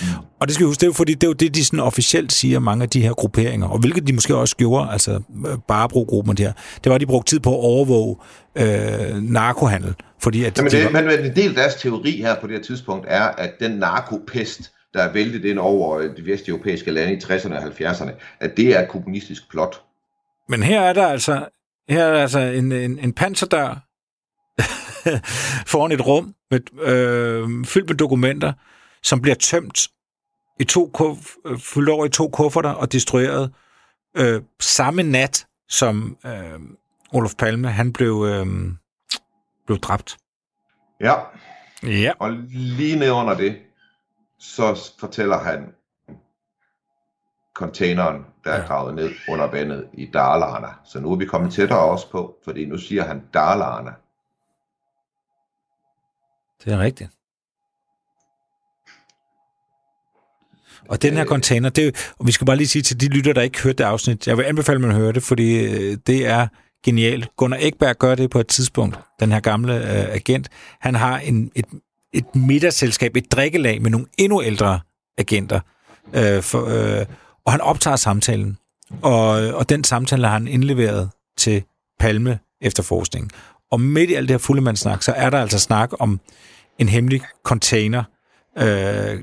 [0.00, 0.06] Mm.
[0.40, 1.80] Og det skal vi huske, det er jo fordi, det er jo det, de sådan
[1.80, 5.58] officielt siger, mange af de her grupperinger, og hvilket de måske også gjorde, altså øh,
[5.68, 6.52] bare bruge gruppen der,
[6.84, 8.16] det var, at de brugte tid på at overvåge
[8.56, 9.94] øh, narkohandel.
[10.22, 12.46] Fordi at Jamen, de det, var, men, men en del af deres teori her på
[12.46, 17.12] det her tidspunkt er, at den narkopest, der er væltet ind over de vesteuropæiske lande
[17.12, 19.80] i 60'erne og 70'erne, at det er et kommunistisk plot.
[20.48, 21.46] Men her er der altså,
[21.88, 23.84] her er der altså en, en, en panserdør
[25.72, 28.52] foran et rum med, øh, fyldt med dokumenter,
[29.04, 29.88] som bliver tømt
[30.60, 33.54] i to kuf, øh, fyldt over i to kufferter og destrueret
[34.16, 36.60] øh, samme nat, som øh,
[37.12, 38.46] Olof Palme han blev, øh,
[39.66, 40.16] blev dræbt.
[41.00, 41.14] Ja,
[41.82, 42.12] Ja.
[42.18, 43.58] og lige ned under det,
[44.38, 45.74] så fortæller han
[47.54, 50.68] containeren, der er gravet ned under vandet i Dalarna.
[50.84, 53.92] Så nu er vi kommet tættere også på, fordi nu siger han Dalarna.
[56.64, 57.10] Det er rigtigt.
[60.88, 63.32] Og den her container, det er, og vi skal bare lige sige til de lytter,
[63.32, 66.26] der ikke hørte det afsnit, jeg vil anbefale, at man hører det, fordi øh, det
[66.26, 66.46] er
[66.84, 67.28] genialt.
[67.36, 70.48] Gunnar Ekberg gør det på et tidspunkt, den her gamle øh, agent.
[70.80, 71.64] Han har en, et,
[72.12, 74.80] et middagsselskab, et drikkelag med nogle endnu ældre
[75.18, 75.60] agenter,
[76.14, 77.06] øh, for, øh,
[77.46, 78.58] og han optager samtalen.
[79.02, 81.62] Og, og den samtale har han indleveret til
[82.00, 83.30] Palme efterforskningen.
[83.70, 86.20] Og midt i alt det her fuldemandssnak, så er der altså snak om
[86.78, 88.02] en hemmelig container,
[88.58, 89.18] øh,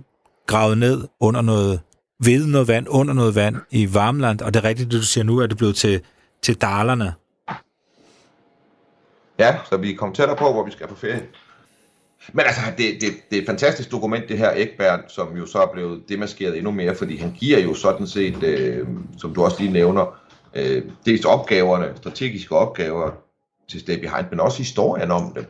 [0.51, 1.79] gravet ned under noget
[2.25, 5.23] ved noget vand, under noget vand i Varmland, og det er rigtigt, det du siger
[5.23, 6.01] nu, er det blevet til,
[6.41, 7.13] til dalerne.
[9.39, 11.23] Ja, så vi kommer tættere på, hvor vi skal på ferie.
[12.33, 15.59] Men altså, det, det, det er et fantastisk dokument, det her Ekberg, som jo så
[15.61, 18.87] er blevet demaskeret endnu mere, fordi han giver jo sådan set, øh,
[19.17, 20.19] som du også lige nævner,
[20.53, 23.11] øh, dels opgaverne, strategiske opgaver
[23.69, 25.45] til Stay Behind, men også historien om dem.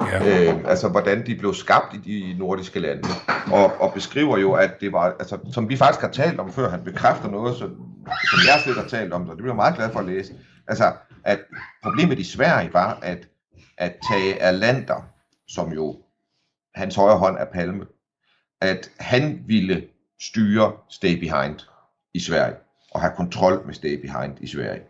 [0.00, 0.52] Ja.
[0.52, 1.98] øh, altså hvordan de blev skabt i
[2.32, 3.08] de nordiske lande,
[3.52, 6.70] og, og beskriver jo, at det var, altså, som vi faktisk har talt om før,
[6.70, 7.70] han bekræfter noget, som,
[8.06, 10.34] som jeg selv har talt om, så det bliver jeg meget glad for at læse,
[10.68, 10.92] altså,
[11.24, 11.38] at
[11.82, 13.28] problemet i Sverige var, at,
[13.78, 15.04] at Tage Erlander,
[15.48, 15.96] som jo
[16.74, 17.86] hans højre hånd er Palme,
[18.60, 19.84] at han ville
[20.20, 21.60] styre Stay Behind
[22.14, 22.56] i Sverige,
[22.90, 24.82] og have kontrol med Stay Behind i Sverige.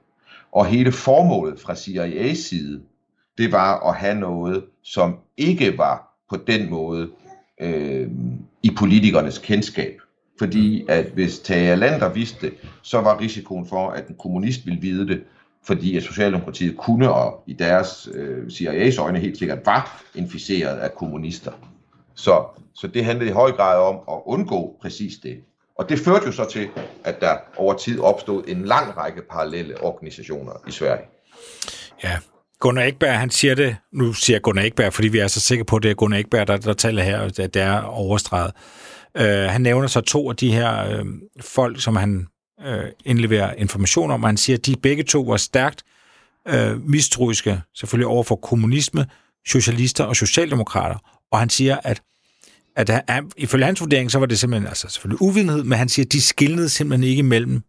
[0.53, 2.83] Og hele formålet fra CIA's side,
[3.38, 7.09] det var at have noget, som ikke var på den måde
[7.61, 8.09] øh,
[8.62, 10.01] i politikernes kendskab.
[10.38, 14.81] Fordi at hvis Tage Lander vidste det, så var risikoen for, at en kommunist ville
[14.81, 15.24] vide det,
[15.64, 20.94] fordi at Socialdemokratiet kunne, og i deres øh, CIA's øjne helt sikkert var inficeret af
[20.94, 21.53] kommunister.
[22.14, 25.40] Så, så det handlede i høj grad om at undgå præcis det.
[25.79, 26.68] Og det førte jo så til,
[27.05, 31.05] at der over tid opstod en lang række parallelle organisationer i Sverige.
[32.05, 32.18] Ja.
[32.61, 35.64] Gunnar Ekberg, han siger det, nu siger jeg Gunnar Ekberg, fordi vi er så sikre
[35.64, 38.53] på, at det er Gunnar Ekberg, der, der taler her, at det er overstreget.
[39.14, 41.07] Uh, han nævner så to af de her uh,
[41.40, 42.27] folk, som han
[42.66, 45.83] uh, indleverer information om, og han siger, at de begge to var stærkt
[46.53, 49.07] uh, mistroiske, selvfølgelig over for kommunisme,
[49.47, 50.99] socialister og socialdemokrater.
[51.33, 52.03] Og han siger, at
[52.77, 56.07] at han, ifølge hans vurdering, så var det simpelthen, altså selvfølgelig uvidenhed, men han siger,
[56.07, 57.62] at de skillede simpelthen ikke mellem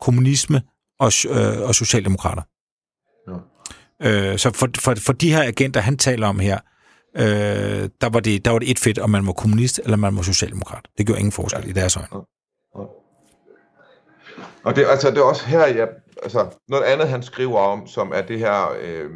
[0.00, 0.62] kommunisme
[0.98, 2.42] og, øh, og socialdemokrater.
[3.28, 3.55] Ja.
[4.02, 6.58] Øh, så for, for, for de her agenter, han taler om her,
[7.16, 10.16] øh, der, var det, der var det et fedt, om man var kommunist eller man
[10.16, 10.88] var socialdemokrat.
[10.98, 11.70] Det gjorde ingen forskel ja.
[11.70, 12.08] i deres øjne.
[14.64, 15.88] Og det, altså, det er også her, jeg,
[16.22, 19.10] altså, noget andet, han skriver om, som er det her, øh,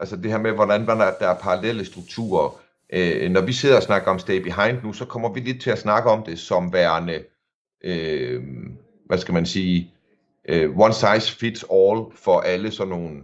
[0.00, 2.60] altså det her med, hvordan der, der er parallelle strukturer.
[2.92, 5.70] Øh, når vi sidder og snakker om Stay Behind nu, så kommer vi lidt til
[5.70, 7.24] at snakke om det som værende,
[7.84, 8.42] øh,
[9.06, 9.94] hvad skal man sige,
[10.48, 13.20] øh, one size fits all for alle sådan nogle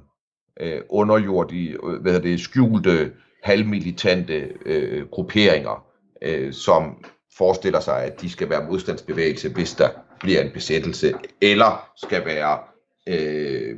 [0.61, 5.85] øh, underjordige, øh, hvad hedder det, skjulte, halvmilitante øh, grupperinger,
[6.23, 7.05] øh, som
[7.37, 9.89] forestiller sig, at de skal være modstandsbevægelse, hvis der
[10.21, 12.59] bliver en besættelse, eller skal være
[13.07, 13.77] øh,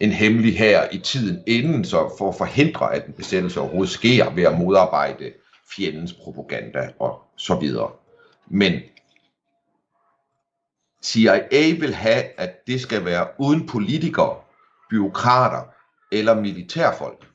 [0.00, 4.30] en hemmelig her i tiden inden, så for at forhindre, at en besættelse overhovedet sker
[4.30, 5.32] ved at modarbejde
[5.76, 7.90] fjendens propaganda og så videre.
[8.50, 8.72] Men
[11.04, 14.36] CIA vil have, at det skal være uden politikere,
[14.90, 15.62] byråkrater
[16.12, 17.30] eller militærfolk.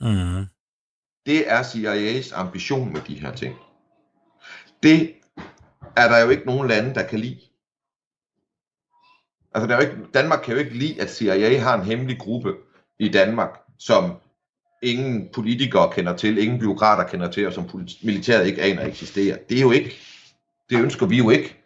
[0.00, 0.46] Mm.
[1.26, 3.56] Det er CIA's ambition med de her ting.
[4.82, 5.14] Det
[5.96, 7.40] er der jo ikke nogen lande, der kan lide.
[9.54, 12.18] Altså, der er jo ikke, Danmark kan jo ikke lide, at CIA har en hemmelig
[12.18, 12.54] gruppe
[12.98, 14.12] i Danmark, som
[14.82, 17.70] ingen politikere kender til, ingen byråkrater kender til, og som
[18.02, 19.36] militæret ikke aner eksisterer.
[19.48, 19.96] Det er jo ikke,
[20.70, 21.59] det ønsker vi jo ikke.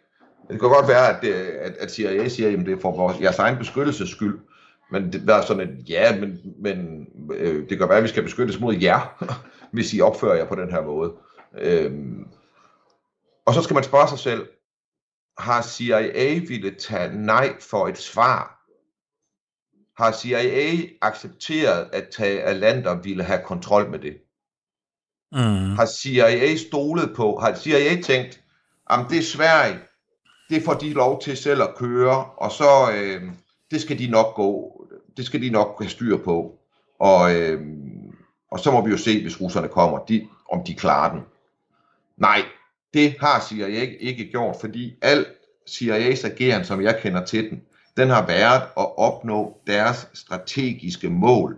[0.49, 3.21] Det kan godt være, at, det, at, at CIA siger, at det er for vores,
[3.21, 4.39] jeres egen beskyttelses skyld.
[4.91, 8.09] Men det der er sådan et, ja, men, men øh, det kan være, at vi
[8.09, 9.25] skal beskyttes mod jer,
[9.73, 11.13] hvis I opfører jer på den her måde.
[11.57, 12.27] Øhm,
[13.45, 14.47] og så skal man spørge sig selv,
[15.37, 18.51] har CIA ville tage nej for et svar?
[19.97, 24.17] Har CIA accepteret, at tage Alander ville have kontrol med det?
[25.31, 25.75] Mm.
[25.75, 28.41] Har CIA stolet på, har CIA tænkt,
[28.89, 29.79] at det er Sverige,
[30.49, 33.23] det får de lov til selv at køre, og så øh,
[33.71, 34.81] det skal de nok gå,
[35.17, 36.59] det skal de nok have styr på.
[36.99, 37.61] Og, øh,
[38.51, 41.21] og så må vi jo se, hvis russerne kommer, de, om de klarer den.
[42.17, 42.41] Nej,
[42.93, 45.25] det har CIA ikke, ikke gjort, fordi al
[45.69, 47.61] CIA's ageren, som jeg kender til den,
[47.97, 51.57] den har været at opnå deres strategiske mål.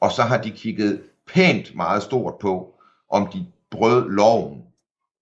[0.00, 2.74] Og så har de kigget pænt meget stort på,
[3.10, 4.59] om de brød loven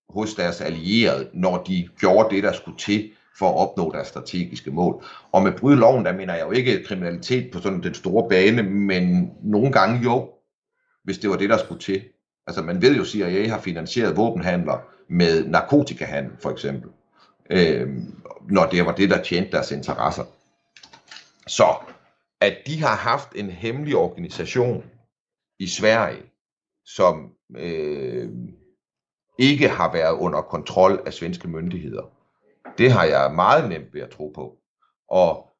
[0.09, 4.71] hos deres allierede, når de gjorde det, der skulle til for at opnå deres strategiske
[4.71, 5.05] mål.
[5.33, 8.63] Og med bryde loven, der mener jeg jo ikke kriminalitet på sådan den store bane,
[8.63, 10.31] men nogle gange jo,
[11.05, 12.03] hvis det var det, der skulle til.
[12.47, 14.79] Altså man ved jo, at CIA har finansieret våbenhandler
[15.09, 16.91] med narkotikahandel, for eksempel.
[17.51, 17.89] Øh,
[18.51, 20.25] når det var det, der tjente deres interesser.
[21.47, 21.75] Så
[22.41, 24.85] at de har haft en hemmelig organisation
[25.59, 26.23] i Sverige,
[26.87, 28.29] som øh,
[29.39, 32.03] ikke har været under kontrol af svenske myndigheder,
[32.79, 34.57] det har jeg meget nemt ved at tro på.
[35.09, 35.51] Og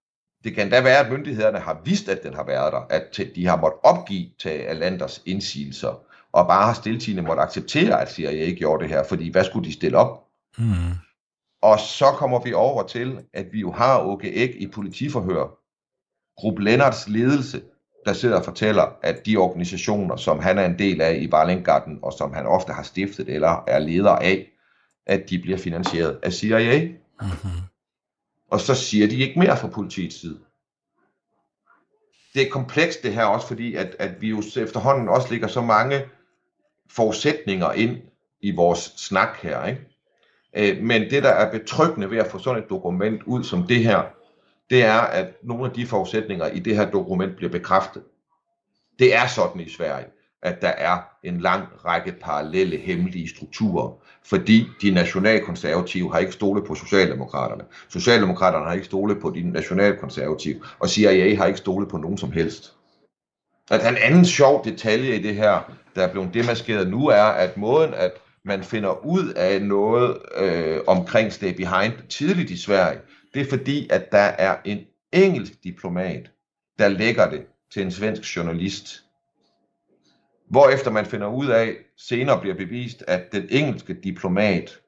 [0.45, 3.47] det kan da være, at myndighederne har vidst, at den har været der, at de
[3.47, 8.59] har måttet opgive til Alanders indsigelser, og bare har stiltigende måtte acceptere, at CIA ikke
[8.59, 10.25] gjorde det her, fordi hvad skulle de stille op?
[10.59, 10.93] Mm.
[11.63, 15.59] Og så kommer vi over til, at vi jo har Åke Æg i politiforhør,
[16.41, 17.63] Gruppe Lennarts ledelse,
[18.09, 21.99] der sidder og fortæller, at de organisationer, som han er en del af i Barlinggarden,
[22.03, 24.51] og som han ofte har stiftet eller er leder af,
[25.07, 26.89] at de bliver finansieret af CIA.
[27.21, 27.51] Mm-hmm.
[28.51, 30.39] Og så siger de ikke mere fra politiets side.
[32.35, 35.61] Det er komplekst det her også, fordi at, at vi jo efterhånden også ligger så
[35.61, 36.01] mange
[36.91, 37.97] forudsætninger ind
[38.41, 39.65] i vores snak her.
[39.67, 39.81] Ikke?
[40.57, 43.85] Øh, men det, der er betryggende ved at få sådan et dokument ud som det
[43.85, 44.03] her,
[44.71, 48.03] det er, at nogle af de forudsætninger i det her dokument bliver bekræftet.
[48.99, 50.07] Det er sådan i Sverige,
[50.43, 53.93] at der er en lang række parallelle hemmelige strukturer,
[54.25, 57.65] fordi de nationalkonservative har ikke stolet på Socialdemokraterne.
[57.89, 62.33] Socialdemokraterne har ikke stolet på de nationalkonservative, og CIA har ikke stolet på nogen som
[62.33, 62.73] helst.
[63.71, 67.57] At en anden sjov detalje i det her, der er blevet demaskeret nu, er, at
[67.57, 68.13] måden, at
[68.45, 72.99] man finder ud af noget øh, omkring Stay Behind tidligt i Sverige,
[73.39, 76.31] det er fordi, at der er en engelsk diplomat,
[76.79, 79.05] der lægger det til en svensk journalist.
[80.51, 84.81] Hvorefter man finder ud af, senere bliver bevist, at den engelske diplomat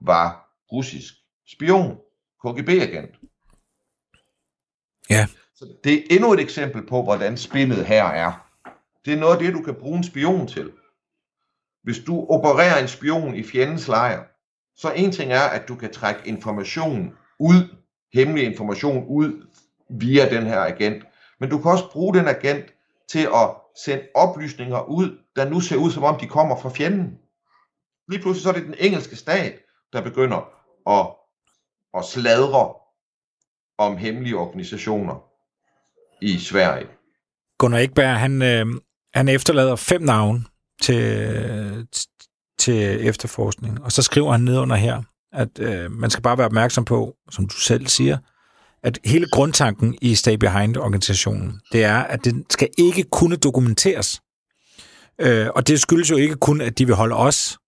[0.00, 1.14] var russisk
[1.46, 1.98] spion,
[2.44, 3.16] KGB-agent.
[5.10, 5.26] Ja.
[5.54, 8.50] Så det er endnu et eksempel på, hvordan spillet her er.
[9.04, 10.72] Det er noget af det, du kan bruge en spion til.
[11.82, 14.24] Hvis du opererer en spion i fjendens lejr,
[14.76, 17.77] så en ting er, at du kan trække information ud,
[18.14, 19.46] hemmelig information ud
[19.90, 21.04] via den her agent.
[21.40, 22.64] Men du kan også bruge den agent
[23.08, 23.50] til at
[23.84, 27.18] sende oplysninger ud, der nu ser ud som om de kommer fra fjenden.
[28.08, 29.58] Lige pludselig så er det den engelske stat,
[29.92, 30.50] der begynder
[30.86, 31.06] at,
[31.98, 32.74] at sladre
[33.78, 35.24] om hemmelige organisationer
[36.22, 36.86] i Sverige.
[37.58, 38.66] Gunnar Ekberg, han, øh,
[39.14, 40.44] han efterlader fem navne
[40.82, 41.88] til,
[42.58, 45.02] til efterforskning, og så skriver han ned under her,
[45.32, 48.18] at øh, man skal bare være opmærksom på, som du selv siger,
[48.82, 54.20] at hele grundtanken i Stay Behind-organisationen, det er, at den skal ikke kunne dokumenteres.
[55.20, 57.58] Øh, og det skyldes jo ikke kun, at de vil holde os,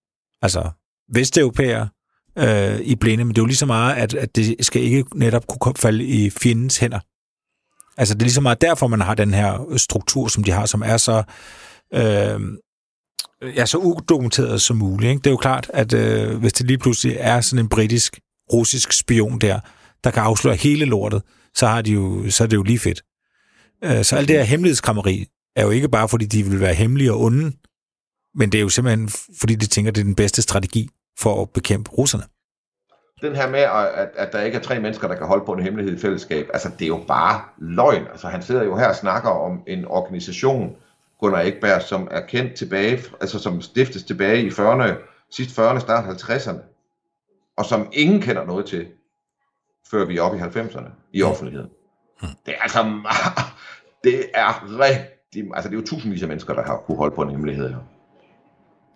[0.42, 0.70] altså
[1.14, 1.88] vesteuropæere,
[2.38, 5.04] øh, i blinde, men det er jo lige så meget, at, at det skal ikke
[5.18, 7.00] netop kunne falde i fjendens hænder.
[7.96, 10.66] Altså det er lige så meget derfor, man har den her struktur, som de har,
[10.66, 11.22] som er så,
[11.94, 12.40] øh,
[13.42, 15.10] ja, så udokumenteret som muligt.
[15.10, 15.18] Ikke?
[15.18, 18.20] Det er jo klart, at øh, hvis det lige pludselig er sådan en britisk,
[18.52, 19.60] russisk spion der,
[20.04, 21.22] der kan afsløre hele lortet,
[21.54, 23.02] så, har de jo, så er det jo lige fedt.
[23.84, 25.26] Øh, så alt det her hemmelighedskrammeri
[25.56, 27.52] er jo ikke bare, fordi de vil være hemmelige og onde,
[28.34, 29.08] men det er jo simpelthen,
[29.40, 30.88] fordi de tænker, det er den bedste strategi
[31.20, 32.24] for at bekæmpe russerne.
[33.22, 35.62] Den her med, at, at der ikke er tre mennesker, der kan holde på en
[35.62, 38.06] hemmelighed i fællesskab, altså det er jo bare løgn.
[38.12, 40.76] Altså han sidder jo her og snakker om en organisation,
[41.20, 44.94] Gunnar Ekberg, som er kendt tilbage, altså som stiftes tilbage i 40'erne,
[45.30, 46.60] sidst 40'erne, start 50'erne,
[47.56, 48.88] og som ingen kender noget til,
[49.90, 51.70] før vi er oppe i 90'erne i offentligheden.
[52.46, 53.46] Det er altså meget,
[54.04, 57.22] det er rigtig, altså det er jo tusindvis af mennesker, der har kunne holde på
[57.22, 57.78] en hemmelighed her.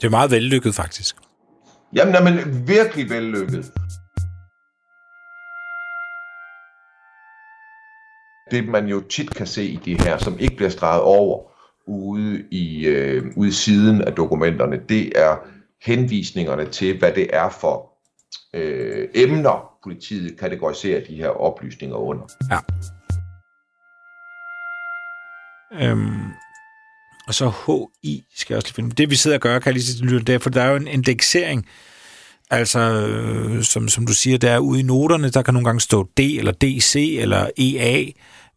[0.01, 1.17] Det er meget vellykket, faktisk.
[1.97, 3.73] Jamen, jamen virkelig vellykket.
[8.51, 11.54] Det man jo tit kan se i de her, som ikke bliver streget over
[11.87, 15.37] ude i, øh, ude i siden af dokumenterne, det er
[15.83, 17.95] henvisningerne til, hvad det er for
[18.55, 22.25] øh, emner, politiet kategoriserer de her oplysninger under.
[22.51, 22.59] Ja.
[25.81, 26.33] Øhm,
[27.27, 28.91] og så HI skal jeg også lige finde.
[28.91, 30.71] Det vi sidder og gør, kan jeg lige sige til det er, for der er
[30.71, 31.67] jo en indeksering,
[32.51, 35.81] altså øh, som, som du siger, der er ude i noterne, der kan nogle gange
[35.81, 38.05] stå D eller DC eller EA.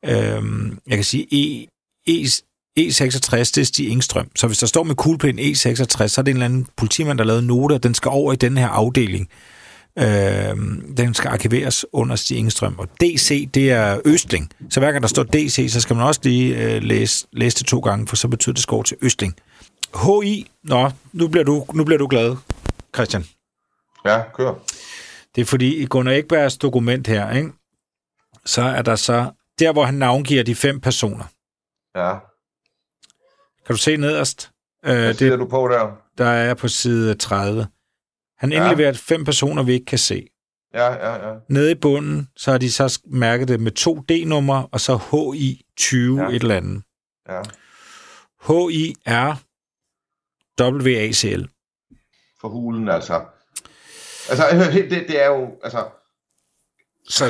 [0.06, 1.68] Øhm, jeg kan sige E,
[2.08, 2.28] e
[2.80, 4.32] E66, det er Stig Ingstrøm.
[4.36, 7.24] Så hvis der står med kuglepen E66, så er det en eller anden politimand, der
[7.24, 9.30] har lavet note, og den skal over i den her afdeling.
[10.00, 10.56] Øh,
[10.98, 12.76] den skal arkiveres under Stig Ingstrøm.
[12.78, 14.52] Og DC, det er Østling.
[14.70, 17.66] Så hver gang der står DC, så skal man også lige øh, læse, læse det
[17.68, 19.36] to gange, for så betyder det skår til Østling.
[20.06, 22.36] HI, nå, nu bliver du, nu bliver du glad,
[22.96, 23.26] Christian.
[24.06, 24.54] Ja, kør.
[25.36, 27.52] Det er fordi, i Gunnar Ekbergs dokument her, ikke,
[28.46, 31.26] så er der så, der hvor han navngiver de fem personer.
[31.96, 32.14] Ja.
[33.68, 34.52] Kan du se nederst?
[34.86, 35.92] Øh, Hvad det, siger du på der?
[36.18, 37.68] der er på side 30.
[38.38, 38.64] Han Ja.
[38.70, 40.28] indleverer fem personer, vi ikke kan se.
[40.74, 41.36] Ja, ja, ja.
[41.50, 45.66] Nede i bunden, så har de så mærket det med to D-numre, og så HI
[45.78, 46.30] 20 Ja.
[46.30, 46.36] ja.
[46.36, 46.84] et eller andet.
[47.30, 47.42] ja.
[48.48, 49.36] HI er
[50.62, 51.44] WACL.
[52.42, 53.26] For hulen, altså.
[54.30, 54.44] Altså,
[54.74, 55.86] det, det er jo, altså,
[57.10, 57.26] Så,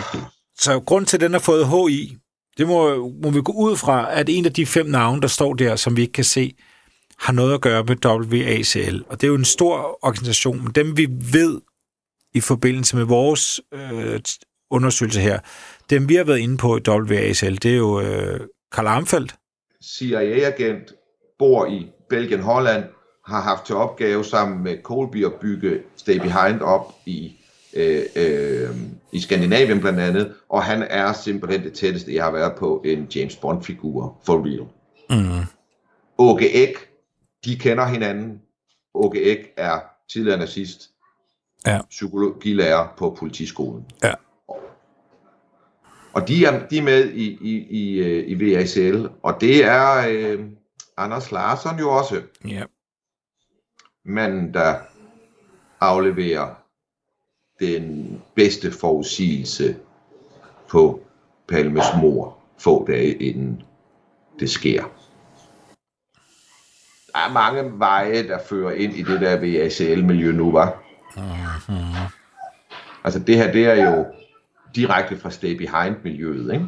[0.60, 2.18] så grund til, at den har fået HI,
[2.58, 5.53] det må, må vi gå ud fra, at en af de fem navne, der står
[5.53, 6.55] der, som vi ikke kan se,
[7.20, 9.03] har noget at gøre med WACL.
[9.10, 11.62] Og det er jo en stor organisation, men dem vi ved
[12.34, 14.20] i forbindelse med vores øh,
[14.70, 15.39] undersøgelse her,
[15.89, 18.39] dem vi har været inde på i WACL, det er jo øh,
[18.72, 19.36] Karl Armfeldt,
[19.84, 20.93] CIA-agent,
[21.39, 22.84] bor i Belgien, Holland,
[23.26, 27.36] har haft til opgave sammen med Colby at bygge Stay Behind op i,
[27.74, 28.70] øh, øh,
[29.12, 33.08] i Skandinavien blandt andet, og han er simpelthen det tætteste, jeg har været på en
[33.16, 34.68] James Bond-figur, for real.
[35.22, 35.45] mm.
[36.18, 36.89] Åke Ek,
[37.45, 38.41] de kender hinanden.
[38.93, 39.80] Åke Ek er
[40.12, 40.89] tidligere nazist,
[41.66, 41.80] Ja.
[41.89, 43.86] psykologilærer på politiskolen.
[44.03, 44.14] Ja.
[46.14, 50.08] Og de er, de er med i, i, i, øh, i VACL, og det er
[50.10, 50.45] øh,
[50.97, 52.64] Anders Larsson jo også, ja.
[54.05, 54.76] manden, der
[55.80, 56.55] afleverer
[57.60, 59.76] den bedste forudsigelse
[60.70, 61.01] på
[61.47, 63.64] Palmes mor få dage inden
[64.39, 64.84] det sker.
[67.14, 70.84] Der er mange veje, der fører ind i det der VACL-miljø nu, var.
[73.03, 74.05] Altså det her, det er jo
[74.76, 76.66] direkte fra Stay Behind-miljøet, ikke?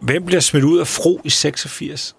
[0.00, 2.16] Hvem bliver smidt ud af Fro i 86?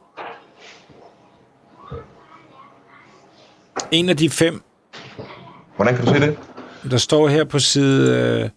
[3.91, 4.61] En af de fem,
[5.75, 6.37] Hvordan kan du se det?
[6.91, 8.17] Der står her på side...
[8.17, 8.49] Øh,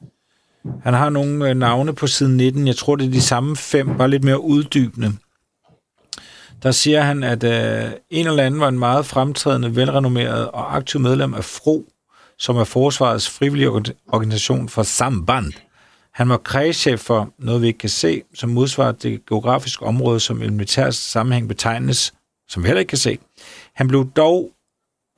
[0.83, 2.67] han har nogle øh, navne på side 19.
[2.67, 5.13] Jeg tror, det er de samme fem, bare lidt mere uddybende.
[6.63, 11.01] Der siger han, at øh, en eller anden var en meget fremtrædende, velrenommeret og aktiv
[11.01, 11.85] medlem af FRO,
[12.39, 13.71] som er Forsvarets frivillige
[14.13, 15.53] organisation for Samband.
[16.15, 20.43] Han var kredschef for noget, vi ikke kan se, som modsvarer det geografiske område, som
[20.43, 22.15] i militær sammenhæng betegnes,
[22.49, 23.19] som vi heller ikke kan se.
[23.75, 24.51] Han blev dog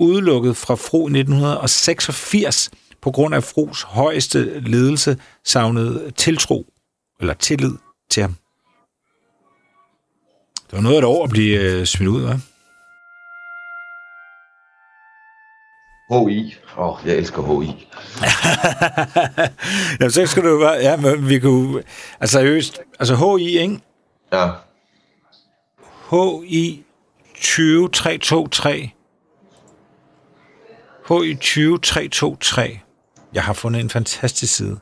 [0.00, 2.70] udelukket fra FRO i 1986
[3.04, 6.66] på grund af FROs højeste ledelse savnede tiltro,
[7.20, 7.72] eller tillid
[8.10, 8.34] til ham.
[10.66, 12.38] Det var noget af et år at blive øh, smidt ud, hva'?
[16.08, 16.54] HI.
[16.78, 17.66] Åh, oh, jeg elsker HI.
[20.00, 20.74] Jamen, så skal du bare...
[20.74, 21.82] Ja, men vi kunne...
[22.20, 22.80] Altså, seriøst.
[22.98, 23.80] Altså, HI, ikke?
[24.32, 24.50] Ja.
[26.10, 26.84] HI
[27.40, 28.90] 20323.
[31.08, 32.80] HI 20323.
[33.34, 34.78] Jeg har fundet en fantastisk side.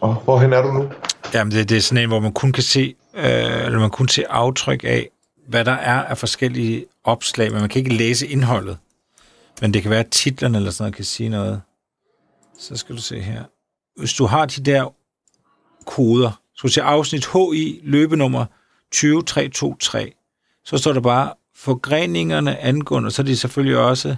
[0.00, 0.90] Og hvorhen er du nu?
[1.34, 4.08] Jamen, det, det er sådan en, hvor man kun kan se, øh, eller man kun
[4.08, 5.08] se aftryk af,
[5.48, 8.78] hvad der er af forskellige opslag, men man kan ikke læse indholdet.
[9.60, 11.62] Men det kan være, at titlerne eller sådan noget kan sige noget.
[12.58, 13.44] Så skal du se her.
[13.96, 14.94] Hvis du har de der
[15.86, 18.46] koder, så du se afsnit HI, løbenummer
[18.92, 20.10] 20323,
[20.64, 24.16] så står der bare forgreningerne angående, og så er det selvfølgelig også,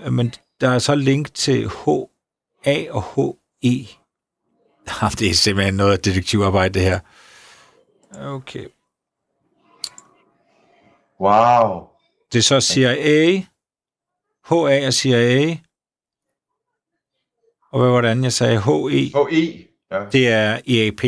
[0.00, 3.28] øh, men der er så link til HA og HE.
[5.02, 7.00] Jamen, det er simpelthen noget detektivarbejde, det her.
[8.14, 8.66] Okay.
[11.20, 11.82] Wow.
[12.32, 13.42] Det er så CIA,
[14.44, 15.56] HA og CIA,
[17.70, 18.62] og hvad var det andet, jeg sagde?
[18.62, 19.68] HE, HE.
[19.90, 20.04] Ja.
[20.12, 21.04] det er E EAP.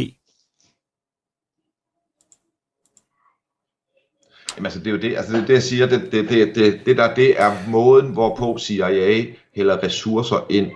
[4.56, 6.80] Jamen, altså, det er jo det, altså, det, det jeg siger, det, det, det, det,
[6.86, 9.26] det, der, det er måden, hvorpå CIA
[9.56, 10.70] hælder ressourcer ind.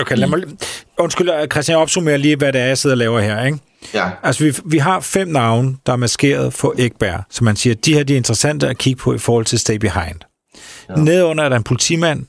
[0.00, 0.42] Okay, lad mig...
[0.98, 3.58] Undskyld, Christian, jeg opsummerer lige, hvad det er, jeg sidder og laver her, ikke?
[3.94, 7.74] Ja, Altså, vi, vi har fem navne, der er maskeret for Ekberg, så man siger,
[7.74, 10.20] de her de er interessante at kigge på i forhold til Stay Behind.
[10.88, 10.94] Ja.
[10.94, 12.26] Nedunder er der en politimand,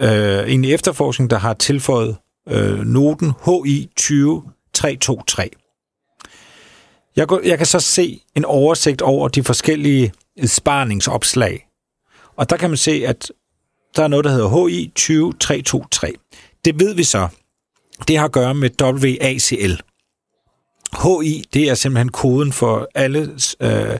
[0.00, 2.16] øh, en efterforskning, der har tilføjet
[2.48, 5.48] øh, noten HI 20323.
[7.16, 10.12] Jeg, går, jeg kan så se en oversigt over de forskellige
[10.44, 11.66] sparningsopslag.
[12.36, 13.32] Og der kan man se, at
[13.96, 16.12] der er noget, der hedder HI 20323.
[16.64, 17.28] Det ved vi så.
[18.08, 19.80] Det har at gøre med WACL.
[21.02, 23.98] HI, det er simpelthen koden for alle, øh,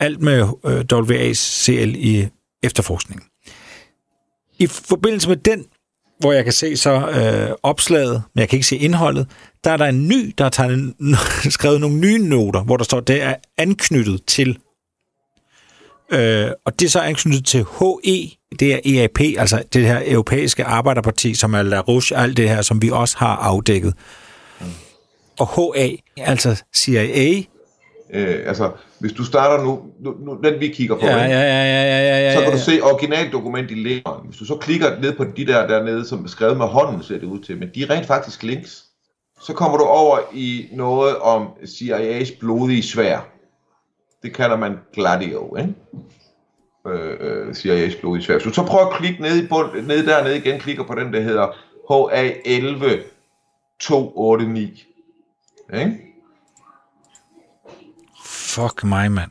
[0.00, 2.28] alt med øh, WACL i
[2.62, 3.26] efterforskningen.
[4.58, 5.64] I forbindelse med den,
[6.20, 9.28] hvor jeg kan se så øh, opslaget, men jeg kan ikke se indholdet,
[9.64, 13.22] der er der en ny, der har skrevet nogle nye noter, hvor der står, det
[13.22, 14.58] er anknyttet til.
[16.10, 20.64] Øh, og det er så anknyttet til HE, det er EAP, altså det her europæiske
[20.64, 23.94] arbejderparti, som er La Rouge, alt det her, som vi også har afdækket.
[25.38, 27.42] Og HA, altså CIA,
[28.14, 31.30] øh, altså, hvis du starter nu, nu, nu den vi kigger på, Ja, ja, ja,
[31.30, 32.34] ja, ja, ja, ja.
[32.34, 32.62] så kan du ja.
[32.62, 34.26] se originaldokument i længeren.
[34.26, 37.18] Hvis du så klikker ned på de der dernede, som er skrevet med hånden, ser
[37.18, 38.84] det ud til, men de er rent faktisk links.
[39.42, 43.28] Så kommer du over i noget om CIA's blodige svær.
[44.22, 45.74] Det kalder man Gladio, ikke?
[46.86, 48.32] Øh, CIA's blodige.
[48.32, 51.12] Hvis du så prøver at klikke ned, i bund, ned dernede igen, klikker på den,
[51.12, 51.46] der hedder
[51.90, 53.02] HA11
[53.80, 54.86] 289.
[55.74, 55.98] Ikke?
[58.26, 59.30] Fuck mig, mand.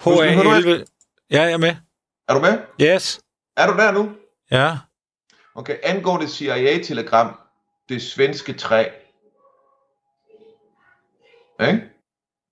[0.00, 0.84] Husk, nu hører du HA11.
[1.30, 1.76] Ja, jeg er med.
[2.28, 2.58] Er du med?
[2.82, 3.20] Yes.
[3.56, 4.10] Er du der nu?
[4.50, 4.78] Ja.
[5.54, 7.34] Okay, angående CIA-telegram,
[7.88, 8.84] det svenske træ.
[11.60, 11.82] Ikke?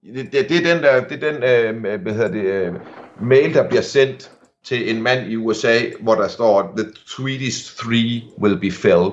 [0.02, 2.74] Det, det, det er den der, det er den, øh, hvad hedder det, øh,
[3.20, 4.32] mail, der bliver sendt
[4.64, 9.12] til en mand i USA, hvor der står, the Swedish three will be felled.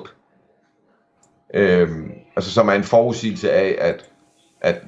[1.54, 4.10] Øhm, altså som er en forudsigelse af, at,
[4.60, 4.82] at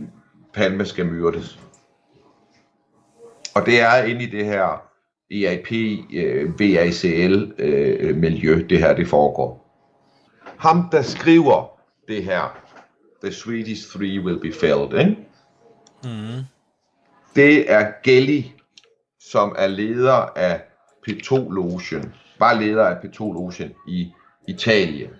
[0.54, 1.58] Palme skal myrdes.
[3.54, 4.82] Og det er inde i det her
[5.30, 5.72] EIP,
[6.12, 9.66] øh, VACL øh, miljø, det her det foregår.
[10.58, 12.58] Ham, der skriver det her,
[13.24, 15.16] The Swedish Three Will Be Felled, ikke?
[16.04, 16.42] Mm.
[17.36, 18.55] det er Gelli,
[19.30, 20.60] som er leder af
[21.08, 24.12] P2-logen, var leder af P2-logen i
[24.48, 25.10] Italien,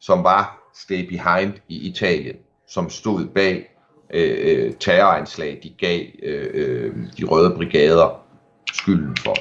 [0.00, 2.36] som var Stay Behind i Italien,
[2.68, 3.70] som stod bag
[4.10, 8.26] øh, øh, terroranslag, de gav øh, øh, de røde brigader
[8.72, 9.36] skylden for.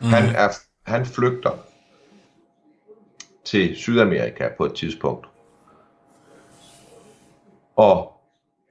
[0.00, 0.06] Mm.
[0.06, 0.48] Han, er,
[0.86, 1.50] han flygter
[3.44, 5.26] til Sydamerika på et tidspunkt.
[7.76, 8.12] Og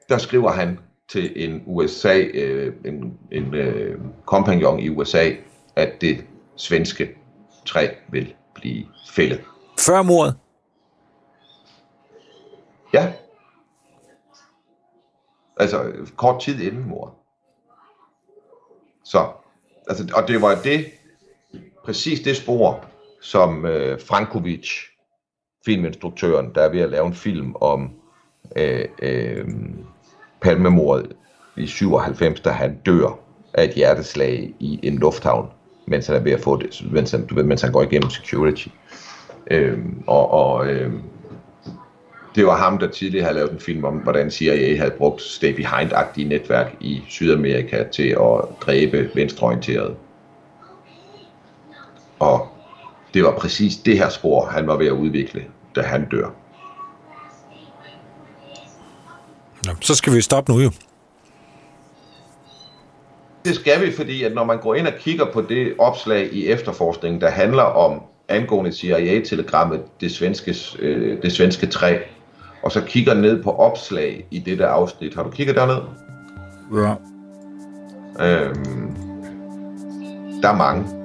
[0.09, 0.79] der skriver han
[1.09, 5.31] til en USA, øh, en, en øh, kompagnon i USA,
[5.75, 6.25] at det
[6.55, 7.17] svenske
[7.65, 9.41] træ vil blive fældet.
[9.79, 10.37] Før mordet.
[12.93, 13.13] Ja.
[15.57, 17.13] Altså kort tid inden mordet.
[19.03, 19.27] Så,
[19.87, 20.85] altså, og det var det,
[21.83, 22.85] præcis det spor,
[23.21, 24.69] som øh, Frankovic,
[25.65, 27.93] filminstruktøren, der er ved at lave en film om
[28.55, 29.47] øh, øh,
[30.45, 31.11] Palmemordet
[31.57, 33.19] i 97, da han dør
[33.53, 35.47] af et hjerteslag i en lufthavn,
[35.87, 38.09] mens han er ved at få det, mens han, du ved, mens han går igennem
[38.09, 38.67] security.
[39.51, 41.01] Øhm, og og øhm,
[42.35, 45.53] det var ham, der tidligere havde lavet en film om, hvordan CIA havde brugt Stay
[45.53, 49.95] Behind-agtige netværk i Sydamerika til at dræbe venstreorienterede.
[52.19, 52.47] Og
[53.13, 55.43] det var præcis det her spor, han var ved at udvikle,
[55.75, 56.29] da han dør.
[59.65, 60.71] Nå, så skal vi stoppe nu jo.
[63.45, 66.47] Det skal vi, fordi at når man går ind og kigger på det opslag i
[66.47, 71.97] efterforskningen, der handler om angående CIA-telegrammet, det svenske, øh, det svenske træ,
[72.63, 75.15] og så kigger ned på opslag i det der afsnit.
[75.15, 75.81] Har du kigget derned?
[76.73, 76.95] Ja.
[78.25, 78.95] Øhm,
[80.41, 81.04] der er mange.